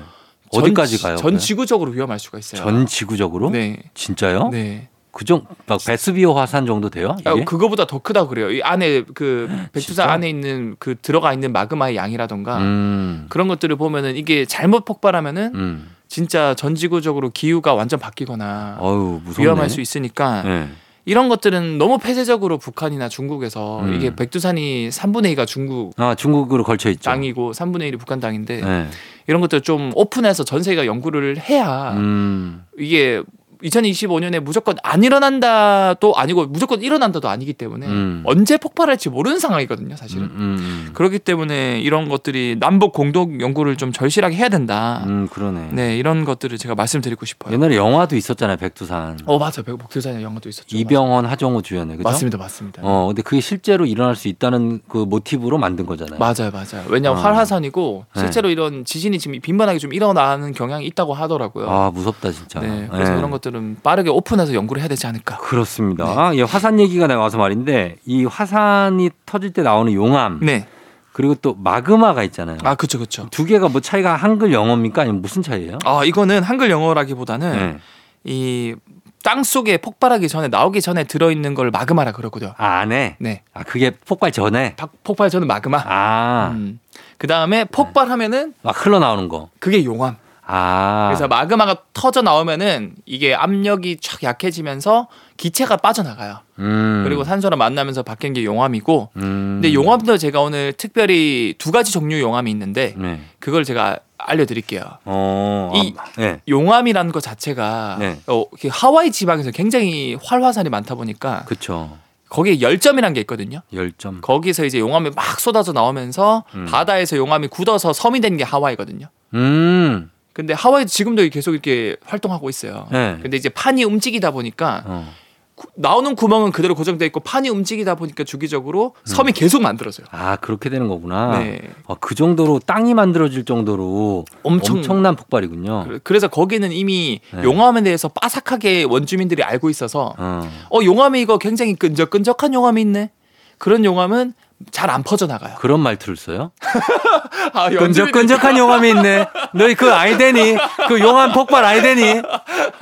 전 0.51 0.63
어디까지 0.63 0.97
지- 0.97 1.03
가요? 1.03 1.15
전 1.17 1.31
그래? 1.31 1.37
지구적으로 1.39 1.91
위험할 1.91 2.19
수가 2.19 2.39
있어요. 2.39 2.61
전 2.63 2.85
지구적으로? 2.87 3.51
네. 3.51 3.77
진짜요? 3.93 4.49
네. 4.49 4.89
그정 5.15 5.45
막 5.65 5.79
베스비오 5.83 6.33
화산 6.33 6.65
정도 6.65 6.89
돼요? 6.89 7.15
이게? 7.21 7.29
아, 7.29 7.35
그거보다 7.45 7.87
더 7.87 7.99
크다고 7.99 8.27
그래요. 8.27 8.51
이 8.51 8.61
안에 8.61 9.03
그 9.13 9.47
백두산? 9.71 10.09
안에 10.09 10.29
있는 10.29 10.75
그 10.77 10.95
들어가 11.01 11.31
있는 11.31 11.53
마그마의 11.53 11.95
양이라던가 11.95 12.57
음. 12.57 13.25
그런 13.29 13.47
것들을 13.47 13.73
보면은 13.77 14.17
이게 14.17 14.43
잘못 14.43 14.83
폭발하면은 14.83 15.51
음. 15.55 15.89
진짜 16.09 16.53
전 16.55 16.75
지구적으로 16.75 17.29
기후가 17.29 17.73
완전 17.73 17.97
바뀌거나 17.97 18.77
무섭네. 18.81 19.35
위험할 19.39 19.69
수 19.69 19.79
있으니까 19.79 20.41
네. 20.43 20.67
이런 21.05 21.29
것들은 21.29 21.77
너무 21.77 21.97
폐쇄적으로 21.97 22.57
북한이나 22.57 23.07
중국에서 23.07 23.83
음. 23.83 23.93
이게 23.93 24.13
백두산이 24.13 24.89
3분의 24.89 25.33
2가 25.37 25.47
중국 25.47 25.93
아 25.95 26.15
중국으로 26.15 26.65
걸쳐 26.65 26.89
있죠. 26.89 27.09
땅이고 27.09 27.53
3분의 27.53 27.93
1이 27.93 27.99
북한 27.99 28.19
땅인데 28.19 28.59
네. 28.59 28.87
이런 29.27 29.39
것들 29.39 29.61
좀 29.61 29.91
오픈해서 29.95 30.43
전 30.43 30.61
세계가 30.61 30.85
연구를 30.85 31.37
해야 31.37 31.93
음. 31.93 32.65
이게 32.77 33.23
2025년에 33.63 34.39
무조건 34.39 34.75
안 34.83 35.03
일어난다도 35.03 36.15
아니고 36.15 36.47
무조건 36.47 36.81
일어난다도 36.81 37.29
아니기 37.29 37.53
때문에 37.53 37.87
음. 37.87 38.23
언제 38.25 38.57
폭발할지 38.57 39.09
모르는 39.09 39.39
상황이거든요, 39.39 39.95
사실은. 39.95 40.23
음, 40.25 40.31
음, 40.59 40.89
그렇기 40.93 41.19
때문에 41.19 41.79
이런 41.81 42.09
것들이 42.09 42.57
남북 42.59 42.93
공동 42.93 43.41
연구를 43.41 43.75
좀 43.77 43.91
절실하게 43.91 44.35
해야 44.35 44.49
된다. 44.49 45.03
음, 45.07 45.27
그러네. 45.27 45.69
네, 45.71 45.97
이런 45.97 46.25
것들을 46.25 46.57
제가 46.57 46.75
말씀드리고 46.75 47.25
싶어요. 47.25 47.53
옛날에 47.53 47.75
영화도 47.75 48.15
있었잖아요, 48.15 48.57
백두산. 48.57 49.17
어, 49.25 49.37
맞아. 49.37 49.61
백두산 49.61 50.21
영화도 50.21 50.49
있었죠. 50.49 50.77
이병헌, 50.77 51.25
하정우 51.25 51.61
주연의 51.61 51.97
그죠? 51.97 52.09
맞습니다. 52.09 52.37
맞습니다. 52.37 52.81
어, 52.83 53.07
근데 53.07 53.21
그게 53.21 53.41
실제로 53.41 53.85
일어날 53.85 54.15
수 54.15 54.27
있다는 54.27 54.81
그 54.87 54.97
모티브로 54.97 55.57
만든 55.57 55.85
거잖아요. 55.85 56.19
맞아요, 56.19 56.51
맞아요. 56.51 56.85
왜냐하면 56.89 57.19
어. 57.19 57.23
활화산이고 57.23 58.05
네. 58.15 58.21
실제로 58.21 58.49
이런 58.49 58.85
지진이 58.85 59.19
지금 59.19 59.39
빈번하게 59.39 59.79
좀 59.79 59.93
일어나는 59.93 60.53
경향이 60.53 60.85
있다고 60.87 61.13
하더라고요. 61.13 61.69
아 61.69 61.91
무섭다 61.91 62.31
진짜. 62.31 62.59
네, 62.59 62.87
그래서 62.91 63.13
네. 63.13 63.17
이런 63.19 63.31
것 63.31 63.41
들은 63.45 63.77
빠르게 63.83 64.09
오픈해서 64.09 64.53
연구를 64.55 64.81
해야 64.81 64.89
되지 64.89 65.05
않을까. 65.05 65.37
그렇습니다. 65.37 66.31
예, 66.35 66.41
화산 66.41 66.79
얘기가 66.79 67.05
나와서 67.07 67.37
말인데 67.37 67.97
이 68.05 68.25
화산이 68.25 69.11
터질 69.27 69.53
때 69.53 69.61
나오는 69.61 69.93
용암 69.93 70.39
네, 70.41 70.67
그리고 71.13 71.35
또 71.35 71.53
마그마가 71.53 72.23
있잖아요. 72.23 72.57
아 72.63 72.73
그렇죠, 72.75 72.97
그렇죠. 72.97 73.27
두 73.29 73.45
개가 73.45 73.69
뭐 73.69 73.81
차이가 73.81 74.15
한글 74.15 74.51
영어입니까 74.51 75.03
아니면 75.03 75.21
무슨 75.21 75.43
차이예요? 75.43 75.77
아 75.85 76.03
이거는 76.03 76.41
한글 76.41 76.71
영어라기보다는 76.71 77.51
네. 77.51 77.77
이땅 78.23 79.43
속에 79.43 79.77
폭발하기 79.77 80.27
전에 80.27 80.47
나오기 80.47 80.81
전에 80.81 81.03
들어 81.03 81.31
있는 81.31 81.53
걸 81.53 81.69
마그마라 81.69 82.11
그러거든요. 82.13 82.53
아, 82.57 82.79
안에. 82.79 83.17
네, 83.19 83.43
아 83.53 83.61
그게 83.63 83.91
폭발 83.91 84.31
전에. 84.31 84.73
박- 84.75 84.91
폭발 85.03 85.29
전은 85.29 85.47
마그마. 85.47 85.83
아, 85.85 86.49
음. 86.55 86.79
그 87.19 87.27
다음에 87.27 87.65
폭발하면은 87.65 88.55
막 88.63 88.85
흘러나오는 88.85 89.29
거. 89.29 89.49
그게 89.59 89.85
용암. 89.85 90.17
아. 90.47 91.07
그래서 91.09 91.27
마그마가 91.27 91.77
터져 91.93 92.21
나오면은 92.21 92.93
이게 93.05 93.33
압력이 93.33 93.97
촥 93.97 94.23
약해지면서 94.23 95.07
기체가 95.37 95.77
빠져나가요. 95.77 96.39
음. 96.59 97.01
그리고 97.05 97.23
산소랑 97.23 97.57
만나면서 97.57 98.03
바뀐 98.03 98.33
게 98.33 98.43
용암이고. 98.43 99.09
음. 99.17 99.21
근데 99.61 99.73
용암도 99.73 100.17
제가 100.17 100.41
오늘 100.41 100.73
특별히 100.73 101.55
두 101.57 101.71
가지 101.71 101.91
종류 101.91 102.19
용암이 102.19 102.49
있는데 102.51 102.93
네. 102.97 103.21
그걸 103.39 103.63
제가 103.63 103.97
알려드릴게요. 104.17 104.81
어. 105.05 105.71
이- 105.75 105.93
아, 105.97 106.05
네. 106.17 106.41
용암이라는 106.47 107.11
것 107.11 107.21
자체가 107.21 107.97
네. 107.99 108.19
어, 108.27 108.45
그 108.61 108.69
하와이 108.71 109.11
지방에서 109.11 109.51
굉장히 109.51 110.15
활화산이 110.23 110.69
많다 110.69 110.95
보니까 110.95 111.43
그쵸. 111.45 111.97
거기에 112.29 112.59
열점이라는 112.61 113.13
게 113.13 113.19
있거든요. 113.21 113.61
열점. 113.73 114.21
거기서 114.21 114.65
이제 114.65 114.79
용암이 114.79 115.11
막 115.15 115.39
쏟아져 115.39 115.73
나오면서 115.73 116.43
음. 116.55 116.65
바다에서 116.69 117.17
용암이 117.17 117.47
굳어서 117.49 117.93
섬이 117.93 118.19
된 118.21 118.37
게 118.37 118.43
하와이거든요. 118.43 119.07
음. 119.33 120.09
근데 120.35 120.53
하와이 120.53 120.85
지금도 120.85 121.27
계속 121.29 121.53
이렇게 121.53 121.95
활동하고 122.05 122.49
있어요. 122.49 122.87
네. 122.91 123.17
근데 123.21 123.37
이제 123.37 123.47
판이 123.47 123.85
움직이다 123.85 124.31
보니까 124.31 124.83
어. 124.85 125.07
구- 125.55 125.69
나오는 125.75 126.13
구멍은 126.13 126.51
그대로 126.51 126.75
고정돼 126.75 127.05
있고 127.05 127.21
판이 127.21 127.47
움직이다 127.47 127.95
보니까 127.95 128.25
주기적으로 128.25 128.95
섬이 129.05 129.31
계속 129.31 129.61
만들어져요. 129.61 130.07
아 130.11 130.35
그렇게 130.35 130.69
되는 130.69 130.89
거구나. 130.89 131.39
네. 131.39 131.61
아, 131.87 131.95
그 132.01 132.15
정도로 132.15 132.59
땅이 132.59 132.93
만들어질 132.93 133.45
정도로 133.45 134.25
엄청 134.43 134.75
엄청난 134.75 135.15
폭발이군요. 135.15 135.85
그- 135.87 135.99
그래서 136.03 136.27
거기는 136.27 136.69
이미 136.73 137.21
네. 137.33 137.41
용암에 137.43 137.83
대해서 137.83 138.09
빠삭하게 138.09 138.83
원주민들이 138.89 139.41
알고 139.41 139.69
있어서 139.69 140.13
어. 140.17 140.41
어 140.69 140.79
용암이 140.83 141.21
이거 141.21 141.37
굉장히 141.37 141.75
끈적끈적한 141.75 142.53
용암이 142.53 142.81
있네. 142.81 143.11
그런 143.57 143.85
용암은 143.85 144.33
잘 144.71 144.89
안 144.89 145.03
퍼져 145.03 145.25
나가요. 145.27 145.55
그런 145.59 145.79
말투를 145.79 146.15
써요? 146.17 146.51
아, 147.53 147.69
끈적끈적한 147.69 148.57
용암이 148.57 148.89
있네. 148.89 149.25
너희 149.53 149.73
그 149.75 149.91
아이데니? 149.93 150.57
그 150.87 150.99
용암 150.99 151.31
폭발 151.33 151.63
아이데니? 151.65 152.21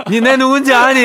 니네 0.10 0.38
누군지 0.38 0.74
아니? 0.74 1.04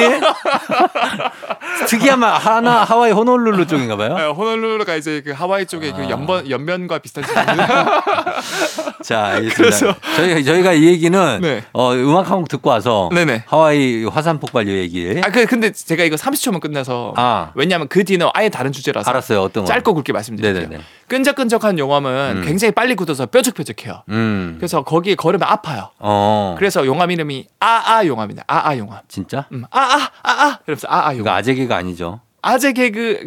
특이한 1.87 2.19
말 2.21 2.33
하나 2.35 2.85
하와이 2.85 3.13
호놀룰루 3.13 3.67
쪽인가 3.67 3.97
봐요. 3.97 4.17
아, 4.17 4.29
호놀룰루가 4.31 4.97
이제 4.97 5.23
그 5.25 5.33
하와이 5.33 5.67
쪽에 5.67 5.91
아. 5.93 5.97
그 5.97 6.09
연번 6.11 6.49
연면과 6.51 6.99
비슷한. 6.99 7.25
자, 9.03 9.25
알겠습니다. 9.27 9.55
그래서- 9.57 9.95
저희가 10.17 10.43
저희가 10.43 10.73
이 10.73 10.85
얘기는 10.87 11.41
네. 11.41 11.65
어, 11.73 11.93
음악 11.95 12.31
한 12.31 12.39
곡 12.39 12.49
듣고 12.49 12.71
와서 12.71 13.09
네네. 13.13 13.45
하와이 13.47 14.05
화산 14.05 14.39
폭발 14.39 14.69
요 14.69 14.73
얘기. 14.73 15.21
아, 15.25 15.31
그 15.31 15.45
근데 15.47 15.73
제가 15.73 16.05
이거 16.05 16.15
30초만 16.17 16.61
끝내서 16.61 17.15
아. 17.17 17.51
왜냐하면 17.55 17.89
그 17.89 18.05
뒤는 18.05 18.29
아예 18.35 18.49
다른 18.49 18.71
주제라서 18.73 19.11
알았어요. 19.11 19.43
어떤 19.43 19.65
거? 19.65 19.69
짧고 19.69 19.95
굵게 19.95 20.13
말씀드릴게요. 20.13 20.68
네 20.68 20.68
네네. 20.71 20.83
끈적끈적한 21.09 21.79
용암은 21.79 22.37
음. 22.39 22.43
굉장히 22.45 22.73
빨리 22.73 22.95
굳어서 22.95 23.27
뾰족뾰족해요. 23.27 24.03
음. 24.11 24.57
그래서 24.59 24.83
거기에 24.85 25.15
걸으면 25.15 25.49
아파요. 25.49 25.91
어. 25.99 26.55
그래서 26.59 26.85
용암 26.87 27.11
이름이 27.11 27.47
아아 27.61 28.05
용암이다. 28.07 28.45
아아 28.47 28.77
용암. 28.77 29.01
진짜? 29.09 29.47
음, 29.53 29.65
아아 29.71 30.11
아아 30.23 30.59
이러면서 30.67 30.87
아아 30.91 31.17
용암. 31.17 31.35
아재 31.35 31.55
개가 31.55 31.77
아니죠. 31.77 32.21
아재 32.43 32.73
개그 32.73 33.27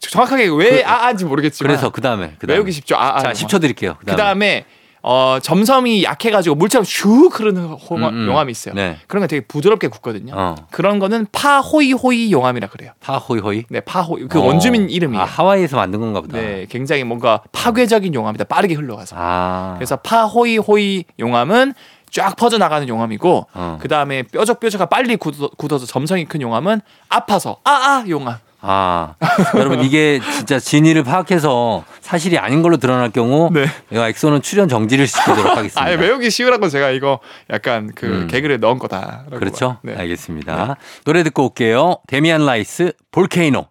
정확하게 0.00 0.48
왜 0.54 0.84
아아인지 0.84 1.24
모르겠지만 1.24 1.66
그래서 1.68 1.90
그 1.90 2.00
다음에 2.00 2.34
그 2.38 2.46
다음에 2.46 2.56
외우기 2.58 2.72
쉽죠. 2.72 2.96
아아. 2.96 3.18
자, 3.18 3.24
용암. 3.28 3.32
10초 3.34 3.60
드릴게요. 3.60 3.96
그 4.04 4.16
다음에 4.16 4.66
어, 5.02 5.38
점성이 5.42 6.04
약해가지고 6.04 6.54
물처럼 6.56 6.84
슉 6.84 7.32
흐르는 7.32 7.64
호- 7.68 7.96
음, 7.96 8.04
음. 8.04 8.26
용암이 8.28 8.50
있어요. 8.50 8.74
네. 8.74 8.98
그런 9.06 9.22
거 9.22 9.26
되게 9.26 9.44
부드럽게 9.46 9.88
굳거든요. 9.88 10.34
어. 10.36 10.54
그런 10.70 10.98
거는 10.98 11.26
파호이호이 11.32 12.32
용암이라 12.32 12.68
그래요. 12.68 12.92
파호이호이. 13.00 13.64
네, 13.70 13.80
파호이 13.80 14.28
그 14.28 14.38
어. 14.40 14.44
원주민 14.44 14.90
이름이에요. 14.90 15.22
아, 15.22 15.26
하와이에서 15.26 15.76
만든 15.76 16.00
건가 16.00 16.20
보다. 16.20 16.36
네, 16.38 16.66
굉장히 16.68 17.04
뭔가 17.04 17.40
파괴적인 17.52 18.12
용암이다. 18.14 18.44
빠르게 18.44 18.74
흘러가서. 18.74 19.16
아. 19.18 19.74
그래서 19.78 19.96
파호이호이 19.96 21.04
용암은 21.18 21.74
쫙 22.10 22.34
퍼져 22.36 22.58
나가는 22.58 22.88
용암이고 22.88 23.46
어. 23.54 23.78
그 23.80 23.86
다음에 23.88 24.24
뾰족뾰족가 24.24 24.86
빨리 24.86 25.16
굳어, 25.16 25.48
굳어서 25.56 25.86
점성이 25.86 26.24
큰 26.24 26.40
용암은 26.42 26.80
아파서 27.08 27.58
아아 27.64 28.04
용암. 28.08 28.36
아, 28.62 29.14
여러분 29.56 29.80
이게 29.82 30.20
진짜 30.36 30.58
진위를 30.58 31.02
파악해서 31.04 31.84
사실이 32.00 32.38
아닌 32.38 32.62
걸로 32.62 32.76
드러날 32.76 33.10
경우 33.10 33.50
네. 33.52 33.66
내가 33.88 34.08
엑소는 34.08 34.42
출연 34.42 34.68
정지를 34.68 35.06
시키도록 35.06 35.44
하겠습니다. 35.56 35.82
아예 35.82 35.94
외우기 35.94 36.30
쉬우라고 36.30 36.68
제가 36.68 36.90
이거 36.90 37.20
약간 37.50 37.90
그 37.94 38.06
음. 38.06 38.26
개그를 38.26 38.60
넣은 38.60 38.78
거다. 38.78 39.24
그렇죠? 39.30 39.78
네. 39.82 39.94
알겠습니다. 39.96 40.76
노래 41.04 41.22
듣고 41.22 41.44
올게요. 41.46 41.96
데미안 42.06 42.44
라이스 42.44 42.92
Volcano. 43.12 43.66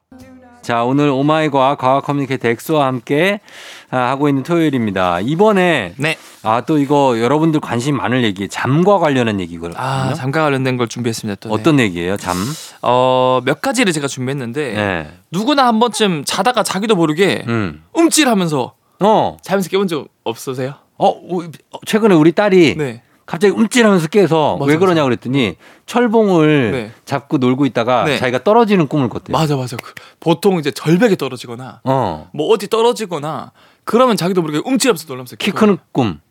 자, 0.70 0.84
오늘 0.84 1.09
오마이 1.09 1.49
과학 1.49 1.80
과학 1.80 2.03
커뮤니케이터 2.03 2.47
엑소와 2.47 2.86
함께 2.86 3.39
아, 3.89 3.97
하고 4.09 4.30
있는 4.30 4.43
토요일입니다. 4.43 5.20
이번에 5.20 5.95
네. 5.97 6.15
아, 6.43 6.61
또 6.61 6.78
이거 6.78 7.20
여러분들 7.20 7.59
관심 7.59 7.97
많을 7.97 8.24
얘기, 8.24 8.47
잠과 8.47 8.99
관련한 8.99 9.39
얘기거든요. 9.39 9.74
아 9.80 10.13
잠과 10.14 10.43
관련된 10.43 10.78
걸 10.78 10.88
준비했습니다. 10.88 11.39
또. 11.39 11.49
네. 11.49 11.55
어떤 11.59 11.80
얘기예요, 11.80 12.17
잠? 12.17 12.38
어, 12.84 13.41
몇 13.45 13.61
가지를 13.61 13.91
제가 13.93 14.05
준비했는데 14.07 14.74
네. 14.74 15.11
누구나 15.32 15.65
한 15.65 15.80
번쯤 15.80 16.24
자다가 16.24 16.61
자기도 16.61 16.95
모르게 16.95 17.45
음. 17.47 17.82
움찔하면서 17.93 18.74
어, 18.99 19.38
자면서 19.41 19.70
깨본 19.72 19.88
적 19.88 20.07
없으세요? 20.24 20.76
어, 20.99 21.09
우- 21.09 21.49
최근에 21.88 22.13
우리 22.13 22.32
딸이 22.32 22.76
네. 22.78 23.01
갑자기 23.30 23.53
움찔하면서 23.53 24.07
깨서 24.07 24.57
맞아, 24.59 24.71
왜 24.71 24.77
그러냐 24.80 25.03
그랬더니 25.03 25.55
철봉을 25.86 26.71
네. 26.71 26.91
잡고 27.05 27.38
놀고 27.38 27.67
있다가 27.67 28.05
네. 28.05 28.17
자기가 28.17 28.43
떨어지는 28.43 28.88
꿈을 28.88 29.07
꿨대요. 29.07 29.38
맞아 29.38 29.55
맞아. 29.55 29.77
그 29.77 29.93
보통 30.19 30.57
이제 30.57 30.71
절벽에 30.71 31.15
떨어지거나 31.15 31.82
어. 31.84 32.27
뭐 32.34 32.47
어디 32.47 32.67
떨어지거나 32.67 33.51
그러면 33.84 34.17
자기도 34.17 34.41
모르게 34.41 34.63
움찔하면서 34.65 35.05
놀라면서 35.07 35.36
키. 35.36 35.51
크는 35.51 35.77
꿈. 35.91 36.21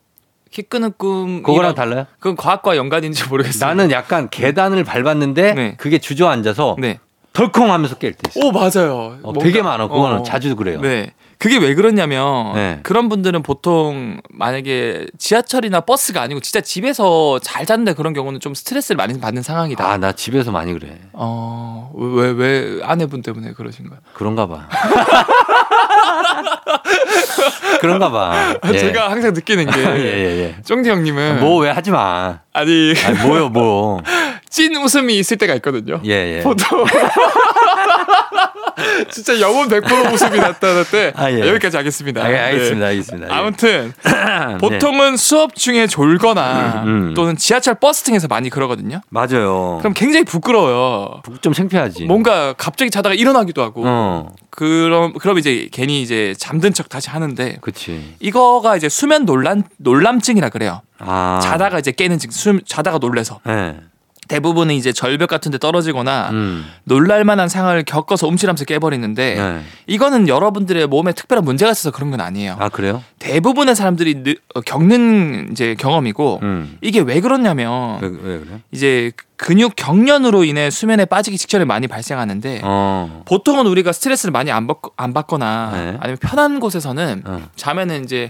키 0.51 0.61
끄는 0.63 0.91
꿈 0.97 1.41
그거랑 1.41 1.73
달라요? 1.73 2.05
그건 2.19 2.35
과학과 2.35 2.75
연관인지 2.75 3.29
모르겠어요. 3.29 3.69
나는 3.69 3.91
약간 3.91 4.29
계단을 4.29 4.83
밟았는데 4.83 5.53
네. 5.53 5.75
그게 5.77 5.99
주저앉아서 5.99 6.75
네. 6.79 6.99
덜컹 7.39 7.71
하면서 7.71 7.95
깰 7.95 8.15
때 8.17 8.29
있어. 8.29 8.39
오 8.45 8.51
맞아요. 8.51 9.17
어, 9.23 9.31
뭔가- 9.31 9.43
되게 9.43 9.61
많아. 9.61 9.87
그거는 9.87 10.17
어. 10.19 10.23
자주 10.23 10.55
그래요. 10.55 10.81
네. 10.81 11.11
그게 11.37 11.57
왜 11.57 11.73
그러냐면 11.73 12.53
네. 12.53 12.79
그런 12.83 13.07
분들은 13.07 13.43
보통 13.43 14.19
만약에 14.29 15.05
지하철이나 15.17 15.79
버스가 15.81 16.21
아니고 16.21 16.41
진짜 16.41 16.59
집에서 16.59 17.39
잘 17.39 17.65
잤는데 17.65 17.93
그런 17.93 18.11
경우는 18.11 18.41
좀 18.41 18.53
스트레스를 18.53 18.97
많이 18.97 19.17
받는 19.17 19.41
상황이다. 19.41 19.89
아, 19.89 19.97
나 19.97 20.11
집에서 20.11 20.51
많이 20.51 20.73
그래. 20.73 20.99
어, 21.13 21.91
왜, 21.95 22.31
왜 22.31 22.79
아내분 22.83 23.21
때문에 23.21 23.53
그러신 23.53 23.87
거예요? 23.87 24.01
그런가 24.15 24.47
봐. 24.47 24.67
그런가 27.79 28.11
봐. 28.11 28.55
예. 28.73 28.77
제가 28.77 29.09
항상 29.09 29.33
느끼는 29.33 29.67
게, 29.69 29.79
예, 29.95 29.97
예, 29.97 30.55
예. 30.57 30.61
쫑디 30.65 30.89
형님은, 30.89 31.39
뭐 31.39 31.59
왜 31.61 31.69
하지 31.69 31.91
마. 31.91 32.39
아니, 32.51 32.93
아니, 33.05 33.17
뭐요, 33.25 33.47
뭐. 33.49 34.01
찐 34.49 34.75
웃음이 34.75 35.17
있을 35.19 35.37
때가 35.37 35.55
있거든요. 35.55 36.01
예, 36.05 36.37
예. 36.37 36.41
보통. 36.41 36.85
진짜 39.11 39.39
영혼 39.39 39.67
100% 39.67 40.13
웃음이 40.13 40.39
나타날 40.39 40.85
때, 40.89 41.13
아, 41.15 41.31
예. 41.31 41.39
여기까지 41.39 41.77
하겠습니다. 41.77 42.23
아, 42.23 42.31
예, 42.31 42.37
알겠습니다, 42.37 42.85
네. 42.85 42.91
알겠습니다. 42.91 43.27
예. 43.29 43.33
아무튼, 43.37 43.93
네. 44.03 44.57
보통은 44.57 45.17
수업 45.17 45.53
중에 45.55 45.85
졸거나, 45.87 46.83
음, 46.85 47.09
음. 47.09 47.13
또는 47.13 47.37
지하철 47.37 47.75
버스 47.75 48.03
등에서 48.03 48.27
많이 48.27 48.49
그러거든요. 48.49 49.01
맞아요. 49.09 49.77
그럼 49.79 49.93
굉장히 49.93 50.25
부끄러워요. 50.25 51.21
좀 51.41 51.53
창피하지. 51.53 52.05
뭔가 52.05 52.53
갑자기 52.53 52.89
자다가 52.89 53.13
일어나기도 53.15 53.61
하고, 53.61 53.83
어, 53.85 54.29
그럼, 54.49 55.13
그럼 55.13 55.37
이제 55.37 55.69
괜히 55.71 56.01
이제 56.01 56.33
잠든 56.37 56.73
척 56.73 56.89
다시 56.89 57.09
하는데, 57.09 57.57
그치. 57.61 58.15
이거가 58.19 58.75
이제 58.77 58.89
수면 58.89 59.25
논란 59.25 59.63
논람증이라 59.77 60.49
그래요. 60.49 60.81
아. 60.99 61.39
자다가 61.41 61.79
이제 61.79 61.91
깨는 61.91 62.17
증, 62.17 62.31
수, 62.31 62.59
자다가 62.65 62.97
놀래서 62.97 63.39
예. 63.47 63.77
대부분은 64.29 64.75
이제 64.75 64.93
절벽 64.93 65.27
같은 65.27 65.51
데 65.51 65.57
떨어지거나 65.57 66.29
음. 66.31 66.65
놀랄만한 66.85 67.49
상황을 67.49 67.83
겪어서 67.83 68.27
움찔하면서 68.27 68.63
깨버리는데 68.65 69.37
예. 69.37 69.61
이거는 69.87 70.27
여러분들의 70.27 70.85
몸에 70.87 71.11
특별한 71.13 71.43
문제가 71.43 71.71
있어서 71.71 71.91
그런 71.91 72.11
건 72.11 72.21
아니에요. 72.21 72.55
아, 72.59 72.69
그래요? 72.69 73.03
대부분의 73.17 73.75
사람들이 73.75 74.23
느- 74.23 74.35
어, 74.53 74.61
겪는 74.61 75.49
이제 75.51 75.75
경험이고 75.77 76.39
음. 76.43 76.77
이게 76.81 76.99
왜 77.01 77.19
그러냐면 77.21 77.99
왜, 78.01 78.07
왜 78.07 78.39
그래? 78.39 78.59
이제 78.71 79.11
근육 79.35 79.75
경련으로 79.75 80.43
인해 80.43 80.69
수면에 80.69 81.05
빠지기 81.05 81.37
직전에 81.37 81.65
많이 81.65 81.87
발생하는데 81.87 82.61
어. 82.63 83.23
보통은 83.25 83.65
우리가 83.65 83.91
스트레스를 83.91 84.31
많이 84.31 84.51
안, 84.51 84.67
받, 84.67 84.77
안 84.95 85.11
받거나 85.13 85.71
네. 85.73 85.97
아니면 85.99 86.17
편한 86.21 86.59
곳에서는 86.59 87.23
어. 87.25 87.41
자면은 87.55 88.03
이제 88.03 88.29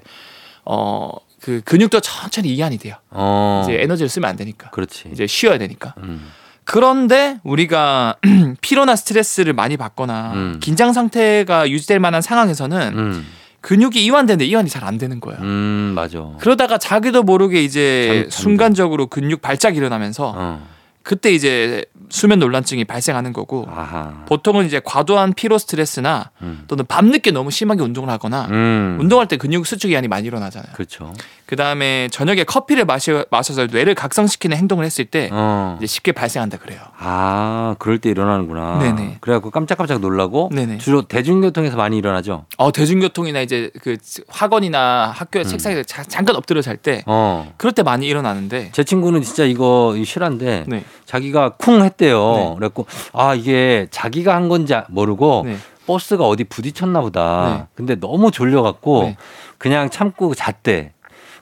어 0.63 1.11
그 1.41 1.61
근육도 1.63 1.99
천천히 2.01 2.49
이완이 2.53 2.77
돼요. 2.77 2.95
어. 3.11 3.61
이제 3.63 3.81
에너지를 3.81 4.09
쓰면 4.09 4.29
안 4.29 4.35
되니까. 4.35 4.69
그렇지. 4.71 5.09
이제 5.11 5.25
쉬어야 5.27 5.57
되니까. 5.57 5.93
음. 5.99 6.29
그런데 6.65 7.39
우리가 7.43 8.17
피로나 8.61 8.95
스트레스를 8.95 9.53
많이 9.53 9.77
받거나 9.77 10.31
음. 10.33 10.59
긴장 10.61 10.93
상태가 10.93 11.69
유지될 11.69 11.99
만한 11.99 12.21
상황에서는 12.21 12.93
음. 12.97 13.25
근육이 13.61 14.03
이완되는데 14.05 14.45
이완이 14.45 14.69
잘 14.69 14.83
안 14.83 14.97
되는 14.97 15.19
거예요. 15.19 15.39
음, 15.41 15.91
맞아. 15.95 16.19
그러다가 16.39 16.77
자기도 16.77 17.23
모르게 17.23 17.61
이제 17.63 18.21
잠- 18.23 18.29
잠- 18.29 18.41
순간적으로 18.43 19.07
근육 19.07 19.41
발작이 19.41 19.77
일어나면서 19.77 20.33
어. 20.37 20.67
그때 21.03 21.31
이제 21.31 21.83
수면 22.09 22.39
논란증이 22.39 22.85
발생하는 22.85 23.33
거고 23.33 23.67
아하. 23.69 24.25
보통은 24.27 24.65
이제 24.65 24.81
과도한 24.83 25.33
피로 25.33 25.57
스트레스나 25.57 26.31
음. 26.41 26.63
또는 26.67 26.85
밤늦게 26.87 27.31
너무 27.31 27.51
심하게 27.51 27.83
운동을 27.83 28.09
하거나 28.09 28.47
음. 28.49 28.97
운동할 28.99 29.27
때 29.27 29.37
근육 29.37 29.65
수축 29.65 29.91
이완이 29.91 30.07
많이 30.07 30.27
일어나잖아요. 30.27 30.73
그렇죠. 30.73 31.13
그 31.49 31.55
다음에 31.55 32.09
저녁에 32.11 32.43
커피를 32.43 32.85
마셔, 32.85 33.25
마셔서 33.31 33.65
뇌를 33.65 33.95
각성시키는 33.95 34.55
행동을 34.55 34.85
했을 34.85 35.05
때 35.05 35.29
어. 35.31 35.77
이제 35.79 35.87
쉽게 35.87 36.11
발생한다 36.11 36.59
그래요. 36.59 36.79
아, 36.99 37.75
그럴 37.79 37.97
때 37.97 38.11
일어나는구나. 38.11 38.77
네네. 38.77 39.17
그래갖고 39.19 39.49
깜짝깜짝 39.49 39.99
놀라고 39.99 40.51
네네. 40.53 40.77
주로 40.77 41.01
대중교통에서 41.01 41.75
많이 41.75 41.97
일어나죠. 41.97 42.45
어 42.59 42.71
대중교통이나 42.71 43.41
이제 43.41 43.71
그 43.81 43.97
학원이나 44.27 45.11
학교 45.15 45.39
음. 45.39 45.43
책상에 45.43 45.81
자- 45.85 46.03
잠깐 46.03 46.35
엎드려 46.35 46.61
잘 46.61 46.77
때 46.77 47.01
어. 47.07 47.51
그럴 47.57 47.73
때 47.73 47.81
많이 47.81 48.05
일어나는데 48.05 48.69
제 48.71 48.83
친구는 48.83 49.23
진짜 49.23 49.43
이거 49.43 49.95
실한데 50.05 50.65
네. 50.67 50.83
자기가 51.07 51.55
쿵 51.57 51.81
했대요. 51.83 52.31
네. 52.35 52.55
그래갖고 52.59 52.85
아 53.11 53.33
이게 53.33 53.87
자기가 53.89 54.35
한 54.35 54.49
건지 54.49 54.75
아- 54.75 54.85
모르고 54.89 55.45
네. 55.47 55.57
버스가 55.87 56.27
어디 56.27 56.43
부딪혔나 56.43 57.01
보다. 57.01 57.55
네. 57.57 57.67
근데 57.73 57.95
너무 57.95 58.29
졸려갖고 58.29 59.03
네. 59.05 59.17
그냥 59.57 59.89
참고 59.89 60.35
잤대. 60.35 60.93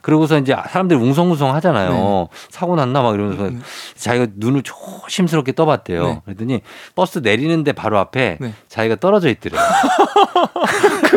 그러고서 0.01 0.37
이제 0.37 0.55
사람들이 0.69 0.99
웅성웅성 0.99 1.53
하잖아요. 1.55 2.27
사고 2.49 2.75
났나 2.75 3.01
막 3.01 3.15
이러면서 3.15 3.49
네. 3.49 3.57
자기가 3.95 4.27
눈을 4.35 4.63
조심스럽게 4.63 5.53
떠봤대요. 5.53 6.07
네. 6.07 6.21
그랬더니 6.25 6.61
버스 6.95 7.19
내리는데 7.19 7.73
바로 7.73 7.97
앞에 7.99 8.37
네. 8.39 8.53
자기가 8.69 8.95
떨어져 8.97 9.29
있더래요. 9.29 9.59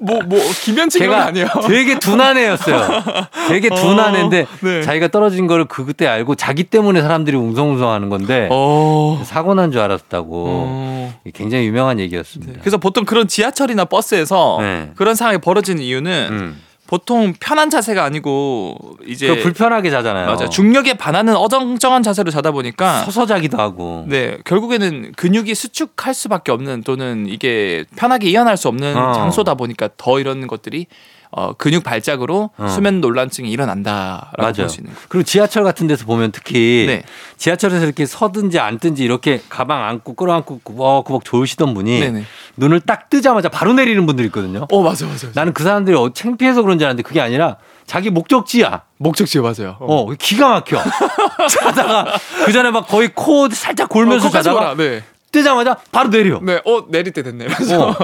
뭐뭐 0.00 0.40
김현진 0.62 1.00
걔가 1.00 1.26
아니에요? 1.26 1.48
되게 1.66 1.98
둔한 1.98 2.36
애였어요. 2.36 3.02
되게 3.48 3.68
둔한 3.68 4.14
어, 4.14 4.18
애인데 4.18 4.46
네. 4.62 4.82
자기가 4.82 5.08
떨어진 5.08 5.46
거를 5.46 5.64
그 5.66 5.84
그때 5.84 6.06
알고 6.06 6.34
자기 6.34 6.64
때문에 6.64 7.02
사람들이 7.02 7.36
웅성웅성 7.36 7.90
하는 7.90 8.08
건데 8.08 8.48
어. 8.50 9.20
사고 9.24 9.54
난 9.54 9.70
줄 9.70 9.80
알았다고. 9.80 10.44
어. 10.48 11.20
굉장히 11.34 11.66
유명한 11.66 12.00
얘기였습니다. 12.00 12.54
그래서 12.60 12.76
보통 12.78 13.04
그런 13.04 13.28
지하철이나 13.28 13.84
버스에서 13.84 14.56
네. 14.60 14.90
그런 14.96 15.14
상황이 15.14 15.38
벌어지는 15.38 15.82
이유는 15.82 16.28
음. 16.30 16.60
보통 16.90 17.34
편한 17.38 17.70
자세가 17.70 18.02
아니고 18.02 18.76
이제 19.06 19.28
그 19.28 19.42
불편하게 19.42 19.90
자잖아요. 19.90 20.26
맞아 20.26 20.48
중력에 20.48 20.94
반하는 20.94 21.36
어정쩡한 21.36 22.02
자세로 22.02 22.32
자다 22.32 22.50
보니까 22.50 23.04
서서 23.04 23.26
자기도 23.26 23.58
하고. 23.58 24.04
네 24.08 24.38
결국에는 24.44 25.12
근육이 25.12 25.54
수축할 25.54 26.14
수밖에 26.14 26.50
없는 26.50 26.82
또는 26.82 27.26
이게 27.28 27.84
편하게 27.94 28.30
이완할 28.30 28.56
수 28.56 28.66
없는 28.66 28.96
어. 28.96 29.12
장소다 29.12 29.54
보니까 29.54 29.88
더 29.96 30.18
이런 30.18 30.48
것들이 30.48 30.86
어, 31.32 31.52
근육 31.52 31.84
발작으로 31.84 32.50
어. 32.56 32.68
수면 32.68 33.00
논란증이 33.00 33.50
일어난다라고 33.50 34.30
맞아요. 34.38 34.52
볼수 34.54 34.80
있는 34.80 34.92
거예요. 34.92 35.06
그리고 35.08 35.22
지하철 35.24 35.62
같은 35.62 35.86
데서 35.86 36.04
보면 36.04 36.32
특히 36.32 36.84
네. 36.88 37.02
지하철에서 37.36 37.84
이렇게 37.84 38.04
서든지 38.04 38.58
앉든지 38.58 39.04
이렇게 39.04 39.40
가방 39.48 39.84
안고 39.84 40.14
끌어안고 40.14 40.60
꾸벅꾸벅 40.64 41.24
좋으시던 41.24 41.72
분이 41.74 42.00
네네. 42.00 42.24
눈을 42.56 42.80
딱 42.80 43.10
뜨자마자 43.10 43.48
바로 43.48 43.72
내리는 43.72 44.04
분들 44.06 44.24
있거든요. 44.26 44.66
어 44.70 44.82
맞아 44.82 45.06
맞아. 45.06 45.28
맞아. 45.28 45.40
나는 45.40 45.52
그 45.52 45.62
사람들이 45.62 45.96
어, 45.96 46.10
창피해서 46.12 46.62
그런 46.62 46.78
줄 46.78 46.86
알았는데 46.86 47.06
그게 47.06 47.20
아니라 47.20 47.56
자기 47.86 48.10
목적지야. 48.10 48.82
목적지가 48.98 49.42
맞아요. 49.42 49.76
어, 49.80 50.12
기가 50.18 50.48
막혀. 50.48 50.82
자다가 51.48 52.06
그 52.44 52.52
전에 52.52 52.70
막 52.70 52.86
거의 52.88 53.10
코 53.14 53.48
살짝 53.48 53.88
골면서 53.88 54.28
어, 54.28 54.30
자다가 54.30 54.74
네. 54.76 55.02
뜨자마자 55.32 55.76
바로 55.92 56.10
내려. 56.10 56.40
네, 56.42 56.60
어 56.64 56.86
내릴 56.88 57.12
때 57.12 57.22
됐네. 57.22 57.46
어. 57.46 57.94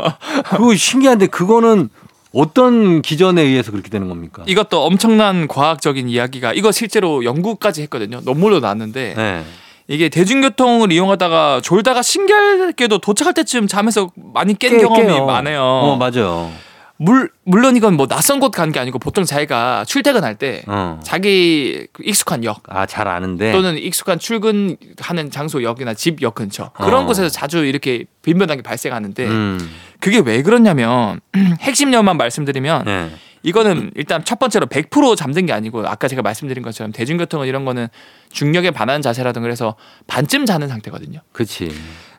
그거 0.56 0.74
신기한데 0.76 1.26
그거는 1.26 1.88
어떤 2.36 3.00
기전에 3.00 3.40
의해서 3.42 3.70
그렇게 3.72 3.88
되는 3.88 4.08
겁니까? 4.08 4.42
이것도 4.46 4.84
엄청난 4.84 5.48
과학적인 5.48 6.08
이야기가 6.10 6.52
이거 6.52 6.70
실제로 6.70 7.24
연구까지 7.24 7.80
했거든요. 7.82 8.20
논문으로 8.24 8.60
나왔는데 8.60 9.14
네. 9.16 9.42
이게 9.88 10.08
대중교통을 10.10 10.92
이용하다가 10.92 11.60
졸다가 11.62 12.02
신기하게도 12.02 12.98
도착할 12.98 13.32
때쯤 13.34 13.68
잠에서 13.68 14.10
많이 14.34 14.52
깬 14.58 14.72
깨- 14.76 14.82
경험이 14.82 15.06
깨요. 15.06 15.24
많아요. 15.26 15.62
어, 15.62 15.96
맞아요. 15.96 16.50
물 16.98 17.30
물론 17.44 17.76
이건 17.76 17.94
뭐 17.94 18.06
낯선 18.06 18.40
곳 18.40 18.50
가는 18.50 18.72
게 18.72 18.80
아니고 18.80 18.98
보통 18.98 19.24
자기가 19.24 19.84
출퇴근할 19.86 20.36
때 20.36 20.62
어. 20.66 20.98
자기 21.04 21.86
그 21.92 22.02
익숙한 22.04 22.42
역 22.44 22.62
아, 22.68 22.86
잘 22.86 23.06
아는데. 23.08 23.52
또는 23.52 23.76
익숙한 23.78 24.18
출근하는 24.18 25.30
장소 25.30 25.62
역이나 25.62 25.94
집 25.94 26.22
역 26.22 26.34
근처 26.34 26.70
그런 26.72 27.04
어. 27.04 27.06
곳에서 27.06 27.28
자주 27.28 27.64
이렇게 27.64 28.04
빈번하게 28.22 28.62
발생하는데 28.62 29.26
음. 29.26 29.70
그게 30.00 30.18
왜 30.18 30.42
그러냐면 30.42 31.20
핵심력만 31.60 32.16
말씀드리면 32.16 32.84
네. 32.84 33.10
이거는 33.42 33.92
일단 33.94 34.24
첫 34.24 34.38
번째로 34.38 34.66
100% 34.66 35.16
잠든 35.16 35.46
게 35.46 35.52
아니고 35.52 35.86
아까 35.86 36.08
제가 36.08 36.22
말씀드린 36.22 36.62
것처럼 36.64 36.90
대중교통은 36.92 37.46
이런 37.46 37.64
거는 37.64 37.88
중력에 38.30 38.70
반하는 38.72 39.02
자세라든 39.02 39.42
그래서 39.42 39.76
반쯤 40.08 40.46
자는 40.46 40.66
상태거든요. 40.68 41.20
그렇지. 41.32 41.70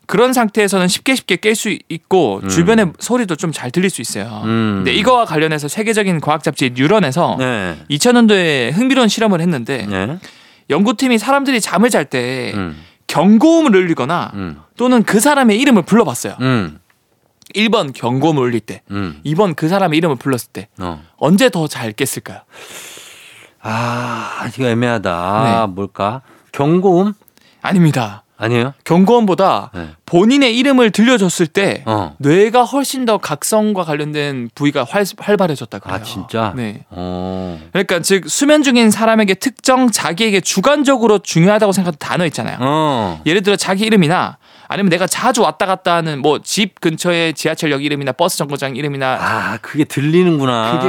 그런 0.07 0.33
상태에서는 0.33 0.87
쉽게 0.87 1.15
쉽게 1.15 1.35
깰 1.35 1.53
수 1.53 1.77
있고 1.89 2.39
음. 2.43 2.49
주변의 2.49 2.93
소리도 2.99 3.35
좀 3.35 3.51
잘 3.51 3.71
들릴 3.71 3.89
수 3.89 4.01
있어요. 4.01 4.41
음. 4.45 4.75
근데 4.77 4.93
이거와 4.93 5.25
관련해서 5.25 5.67
세계적인 5.67 6.19
과학 6.21 6.43
잡지 6.43 6.71
뉴런에서 6.73 7.35
네. 7.39 7.77
2000년도에 7.89 8.71
흥미로운 8.73 9.07
실험을 9.09 9.41
했는데 9.41 9.85
네. 9.85 10.17
연구팀이 10.69 11.17
사람들이 11.17 11.61
잠을 11.61 11.89
잘때 11.89 12.53
음. 12.55 12.81
경고음을 13.07 13.75
울리거나 13.75 14.31
음. 14.33 14.61
또는 14.77 15.03
그 15.03 15.19
사람의 15.19 15.59
이름을 15.59 15.83
불러봤어요. 15.83 16.35
음. 16.41 16.79
1번 17.55 17.93
경고음을 17.93 18.41
울릴 18.43 18.59
때, 18.59 18.81
음. 18.91 19.21
2번 19.25 19.55
그 19.55 19.69
사람의 19.69 19.97
이름을 19.97 20.17
불렀을 20.17 20.49
때 20.51 20.67
어. 20.79 21.01
언제 21.15 21.49
더 21.49 21.67
잘 21.67 21.93
깼을까요? 21.93 22.41
아, 23.61 24.49
이거 24.55 24.67
애매하다. 24.67 25.11
아, 25.11 25.65
네. 25.67 25.73
뭘까? 25.73 26.21
경고음? 26.51 27.13
아닙니다. 27.61 28.23
아니에요? 28.37 28.73
경고음보다 28.83 29.71
네. 29.73 29.89
본인의 30.05 30.55
이름을 30.57 30.91
들려줬을 30.91 31.47
때 31.47 31.83
어. 31.85 32.15
뇌가 32.19 32.63
훨씬 32.63 33.05
더 33.05 33.17
각성과 33.17 33.83
관련된 33.83 34.49
부위가 34.53 34.85
활, 34.87 35.05
활발해졌다 35.17 35.79
그래요. 35.79 35.95
아, 35.95 36.03
진짜? 36.03 36.53
네. 36.55 36.85
어. 36.89 37.59
그러니까 37.71 37.99
즉 38.01 38.29
수면 38.29 38.63
중인 38.63 38.91
사람에게 38.91 39.33
특정 39.35 39.89
자기에게 39.89 40.41
주관적으로 40.41 41.19
중요하다고 41.19 41.71
생각하는 41.71 41.97
단어 41.99 42.25
있잖아요. 42.27 42.57
어. 42.61 43.21
예를 43.25 43.41
들어 43.41 43.55
자기 43.55 43.85
이름이나 43.85 44.37
아니면 44.67 44.89
내가 44.89 45.07
자주 45.07 45.41
왔다 45.41 45.65
갔다 45.65 45.95
하는 45.95 46.21
뭐 46.21 46.39
집 46.43 46.79
근처의 46.79 47.33
지하철역 47.33 47.83
이름이나 47.83 48.11
버스 48.11 48.37
정거장 48.37 48.75
이름이나 48.75 49.17
아, 49.19 49.57
그게 49.61 49.83
들리는구나. 49.83 50.79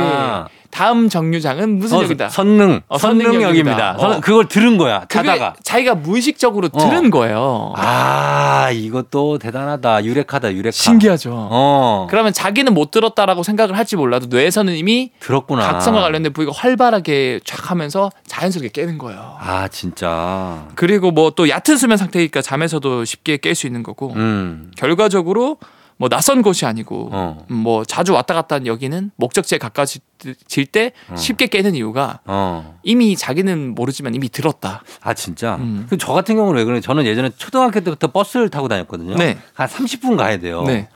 그게 0.49 0.55
다음 0.70 1.08
정류장은 1.08 1.78
무슨 1.78 1.98
어, 1.98 2.02
역이다. 2.04 2.28
선능. 2.28 2.80
어. 2.88 2.98
선능역입니다. 2.98 3.94
어. 3.96 3.98
선- 3.98 4.20
그걸 4.20 4.46
들은 4.48 4.76
거야. 4.76 5.06
자다가. 5.08 5.54
자기가 5.62 5.94
무의식적으로 5.96 6.68
어. 6.72 6.78
들은 6.78 7.10
거예요. 7.10 7.72
아, 7.76 8.70
이것도 8.70 9.38
대단하다. 9.38 10.04
유레카다, 10.04 10.52
유레카. 10.52 10.70
신기하죠. 10.72 11.30
어. 11.34 12.06
그러면 12.10 12.32
자기는 12.32 12.72
못 12.74 12.90
들었다라고 12.90 13.42
생각을 13.42 13.76
할지 13.76 13.96
몰라도 13.96 14.26
뇌에서는 14.28 14.74
이미 14.76 15.10
들었구나. 15.20 15.62
각성과 15.72 16.00
관련된 16.02 16.32
부위가 16.32 16.52
활발하게 16.54 17.40
쫙 17.44 17.70
하면서 17.70 18.10
자연스럽게 18.26 18.68
깨는 18.70 18.98
거예요. 18.98 19.36
아, 19.40 19.68
진짜. 19.68 20.66
그리고 20.74 21.10
뭐 21.10 21.28
또 21.38 21.48
얕은 21.48 21.76
수면 21.76 21.96
상태니까 21.98 22.42
잠에서도 22.42 23.04
쉽게 23.04 23.36
깰 23.36 23.54
수 23.54 23.66
있는 23.66 23.82
거고 23.84 24.12
음. 24.14 24.72
결과적으로 24.76 25.58
뭐 25.99 26.09
낯선 26.09 26.42
곳이 26.42 26.64
아니고 26.64 27.11
어. 27.12 27.44
음, 27.51 27.57
뭐 27.57 27.84
자주 27.84 28.12
왔다 28.14 28.32
갔다 28.32 28.55
하는 28.55 28.66
여기는 28.66 29.11
목적지에 29.16 29.59
가까워질 29.59 30.66
때 30.70 30.92
쉽게 31.16 31.49
깨는 31.49 31.74
이유가 31.74 32.20
어. 32.24 32.78
이미 32.84 33.16
자기는 33.16 33.74
모르지만 33.74 34.14
이미 34.14 34.28
들었다. 34.28 34.82
아, 35.03 35.12
진짜? 35.14 35.57
음. 35.57 35.86
그저 35.90 36.12
같은 36.12 36.36
경우는 36.36 36.57
왜 36.57 36.64
그러냐. 36.64 36.80
저는 36.80 37.05
예전에 37.05 37.30
초등학교 37.36 37.80
때부터 37.80 38.07
버스를 38.12 38.49
타고 38.49 38.68
다녔거든요. 38.68 39.16
네. 39.16 39.38
한 39.55 39.66
30분 39.66 40.16
가야 40.16 40.38
돼요. 40.38 40.62
네. 40.62 40.88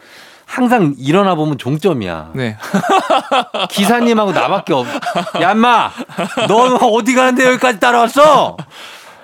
항상 0.46 0.94
일어나 0.98 1.34
보면 1.34 1.58
종점이야. 1.58 2.32
네. 2.34 2.56
기사님하고 3.70 4.32
나밖에 4.32 4.72
없. 4.72 4.86
야, 5.40 5.52
인마! 5.52 5.90
너 6.46 6.76
어디 6.76 7.14
가는데 7.14 7.46
여기까지 7.46 7.80
따라왔어? 7.80 8.56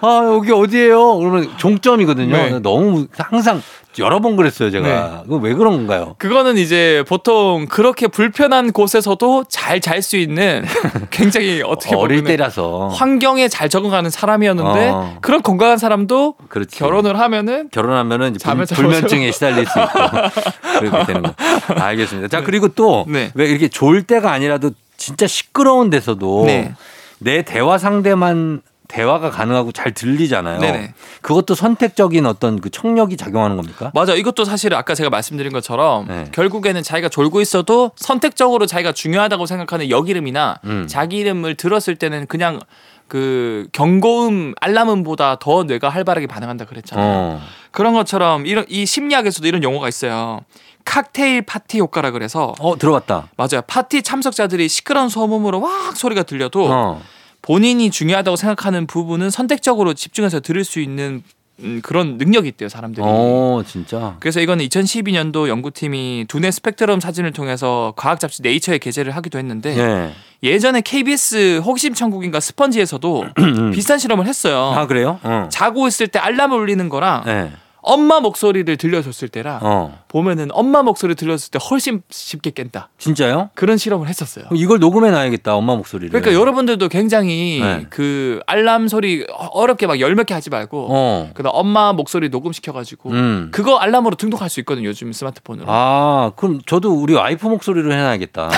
아, 0.01 0.20
여기 0.24 0.53
어디예요? 0.53 1.18
그러면 1.18 1.57
종점이거든요. 1.59 2.37
네. 2.37 2.59
너무 2.61 3.07
항상 3.16 3.62
여러 3.99 4.20
번 4.20 4.36
그랬어요, 4.36 4.70
제가. 4.70 5.22
그거 5.24 5.36
왜 5.36 5.55
그런 5.55 5.76
건가요? 5.76 6.14
그거는 6.18 6.57
이제 6.57 7.05
보통 7.09 7.66
그렇게 7.68 8.07
불편한 8.09 8.72
곳에서도 8.72 9.44
잘 9.49 9.80
잘 9.80 10.03
수 10.03 10.16
있는 10.16 10.64
굉장히 11.11 11.62
어떻게 11.64 11.94
어릴 11.94 12.24
때라서. 12.24 12.88
환경에 12.88 13.49
잘 13.49 13.68
적응하는 13.68 14.11
사람이었는데 14.11 14.88
어. 14.92 15.18
그런 15.20 15.42
건강한 15.42 15.78
사람도 15.78 16.34
그렇지. 16.49 16.78
결혼을 16.78 17.18
하면은 17.18 17.68
결혼하면은 17.70 18.36
불, 18.42 18.64
불면증에 18.64 19.30
시달릴 19.32 19.66
수 19.66 19.78
있고 19.78 19.90
그렇게 20.80 21.05
되는 21.07 21.22
거. 21.22 21.34
알겠습니다. 21.74 22.28
자 22.28 22.42
그리고 22.42 22.68
또왜 22.68 23.05
네. 23.34 23.44
이렇게 23.44 23.68
좋을 23.68 24.03
때가 24.03 24.32
아니라도 24.32 24.70
진짜 24.96 25.26
시끄러운 25.26 25.90
데서도 25.90 26.44
네. 26.46 26.74
내 27.20 27.42
대화 27.42 27.78
상대만 27.78 28.62
대화가 28.89 29.30
가능하고 29.30 29.70
잘 29.72 29.93
들리잖아요. 29.93 30.61
네네. 30.61 30.95
그것도 31.20 31.55
선택적인 31.55 32.24
어떤 32.26 32.61
그 32.61 32.70
청력이 32.70 33.16
작용하는 33.16 33.57
겁니까? 33.57 33.91
맞아 33.95 34.14
이것도 34.14 34.45
사실 34.45 34.74
아까 34.74 34.95
제가 34.95 35.11
말씀드린 35.11 35.53
것처럼 35.53 36.07
네. 36.09 36.28
결국에는 36.32 36.82
자기가 36.82 37.11
졸고 37.11 37.41
있어도 37.43 37.93
선택적으로 37.97 38.66
자기가 38.66 38.93
중요하다고 38.93 39.47
생각하는 39.47 39.91
역 39.91 40.09
이름이나 40.09 40.57
음. 40.64 40.86
자기 40.89 41.18
이름을 41.18 41.57
들었을 41.57 41.97
때는 41.97 42.26
그냥 42.26 42.61
그 43.09 43.68
경고음 43.72 44.55
알람음보다 44.61 45.36
더 45.39 45.64
뇌가 45.64 45.89
활발하게 45.91 46.26
반응한다 46.26 46.64
그랬잖아요. 46.64 47.07
어. 47.07 47.41
그런 47.70 47.95
것처럼 47.95 48.47
이런 48.47 48.64
이 48.68 48.86
심리학에서도 48.86 49.47
이런 49.47 49.62
용어가 49.62 49.89
있어요. 49.89 50.41
칵테일 50.84 51.43
파티 51.43 51.80
효과라 51.80 52.11
그래서 52.12 52.55
어 52.59 52.78
들어봤다. 52.78 53.28
맞아요. 53.36 53.62
파티 53.66 54.03
참석자들이 54.03 54.68
시끄러운 54.68 55.11
소음으로 55.11 55.61
왁 55.61 55.97
소리가 55.97 56.22
들려도 56.22 56.66
어. 56.70 57.03
본인이 57.49 57.90
중요하다고 57.90 58.36
생각하는 58.36 58.86
부분은 58.86 59.30
선택적으로 59.30 59.94
집중해서 59.94 60.40
들을 60.40 60.64
수 60.64 60.80
있는 60.80 61.22
음, 61.61 61.80
그런 61.82 62.18
능력이 62.18 62.46
있대요, 62.49 62.68
사람들이. 62.68 63.03
어 63.09 63.62
진짜. 63.66 64.16
그래서 64.20 64.40
이거는 64.40 64.66
2012년도 64.66 65.49
연구팀이 65.49 66.26
두뇌 66.28 66.51
스펙트럼 66.51 67.01
사진을 67.01 67.32
통해서 67.32 67.94
과학 67.96 68.20
잡지 68.20 68.42
네이처에 68.42 68.76
게재를 68.76 69.16
하기도 69.16 69.38
했는데 69.38 69.76
예. 69.78 70.12
예전에 70.42 70.82
KBS 70.82 71.62
호기심 71.64 71.94
천국인가 71.94 72.38
스펀지에서도 72.38 73.24
비슷한 73.72 73.99
실험을 73.99 74.26
했어요. 74.26 74.74
아 74.76 74.86
그래요? 74.86 75.18
어. 75.22 75.49
자고 75.51 75.88
있을 75.88 76.07
때 76.07 76.18
알람을 76.18 76.57
울리는 76.59 76.86
거랑 76.90 77.24
예. 77.28 77.53
엄마 77.89 78.20
목소리를 78.20 78.76
들려줬을 78.76 79.28
때랑 79.28 79.61
어. 79.62 79.99
보면은 80.09 80.49
엄마 80.53 80.82
목소리 80.82 81.14
들렸을 81.14 81.51
때 81.51 81.59
훨씬 81.70 82.03
쉽게 82.11 82.51
깬다. 82.51 82.91
진짜요? 82.99 83.49
그런 83.55 83.78
실험을 83.78 84.09
했었어요. 84.09 84.45
이걸 84.53 84.78
녹음해 84.78 85.11
놔야겠다. 85.11 85.55
엄마 85.55 85.74
목소리를. 85.74 86.11
그러니까 86.11 86.39
여러분들도 86.39 86.89
굉장히 86.89 87.61
네. 87.62 87.86
그 87.91 88.41
알람 88.47 88.89
소리 88.89 89.26
어렵게 89.53 89.86
막 89.86 89.99
열 90.01 90.12
몇 90.14 90.26
개 90.26 90.34
하지 90.34 90.51
말고 90.51 90.89
어. 90.91 91.30
그다음 91.32 91.53
엄마 91.55 91.93
목소리 91.95 92.28
녹음 92.28 92.53
시켜가지고 92.53 93.11
음. 93.11 93.49
그거 93.53 93.78
알람으로 93.78 94.16
등록할 94.16 94.51
수 94.51 94.61
있거든요 94.61 94.89
요즘 94.89 95.12
스마트폰으로. 95.12 95.66
아, 95.68 96.32
그럼 96.36 96.61
저도 96.66 96.93
우리 96.93 97.14
와이프 97.14 97.47
목소리로 97.47 97.91
해놔야겠다. 97.93 98.51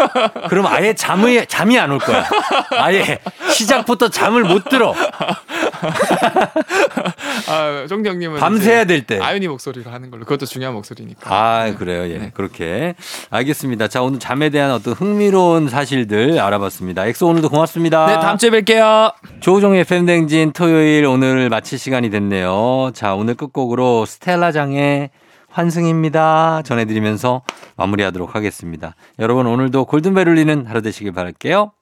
그럼 0.48 0.66
아예 0.66 0.94
잠이, 0.94 1.44
잠이 1.46 1.78
안 1.78 1.90
올 1.90 1.98
거야. 1.98 2.24
아예 2.78 3.18
시작부터 3.52 4.08
잠을 4.08 4.44
못 4.44 4.64
들어. 4.68 4.94
아, 7.48 7.86
정정님은 7.88 8.40
밤새 8.40 8.77
야 8.78 8.84
될 8.84 9.02
때. 9.02 9.18
아윤이 9.20 9.48
목소리로 9.48 9.90
하는 9.90 10.10
걸로 10.10 10.24
그것도 10.24 10.46
중요한 10.46 10.74
목소리니까. 10.74 11.20
아, 11.34 11.74
그래요. 11.76 12.08
예. 12.12 12.18
네. 12.18 12.30
그렇게. 12.34 12.94
알겠습니다. 13.30 13.88
자, 13.88 14.02
오늘 14.02 14.18
잠에 14.18 14.50
대한 14.50 14.70
어떤 14.70 14.94
흥미로운 14.94 15.68
사실들 15.68 16.38
알아봤습니다. 16.40 17.06
엑소 17.06 17.26
오늘도 17.26 17.48
고맙습니다. 17.50 18.06
네 18.06 18.14
다음 18.14 18.38
주에 18.38 18.50
뵐게요. 18.50 19.12
조우종의 19.40 19.84
FM대행진 19.84 20.52
토요일 20.52 21.04
오늘 21.06 21.48
마칠 21.50 21.78
시간이 21.78 22.10
됐네요. 22.10 22.92
자, 22.94 23.14
오늘 23.14 23.34
끝곡으로 23.34 24.06
스텔라장의 24.06 25.10
환승입니다. 25.50 26.62
전해드리면서 26.64 27.42
마무리하도록 27.76 28.34
하겠습니다. 28.34 28.94
여러분 29.18 29.46
오늘도 29.46 29.86
골든벨 29.86 30.28
울리는 30.28 30.66
하루 30.66 30.82
되시길 30.82 31.12
바랄게요. 31.12 31.72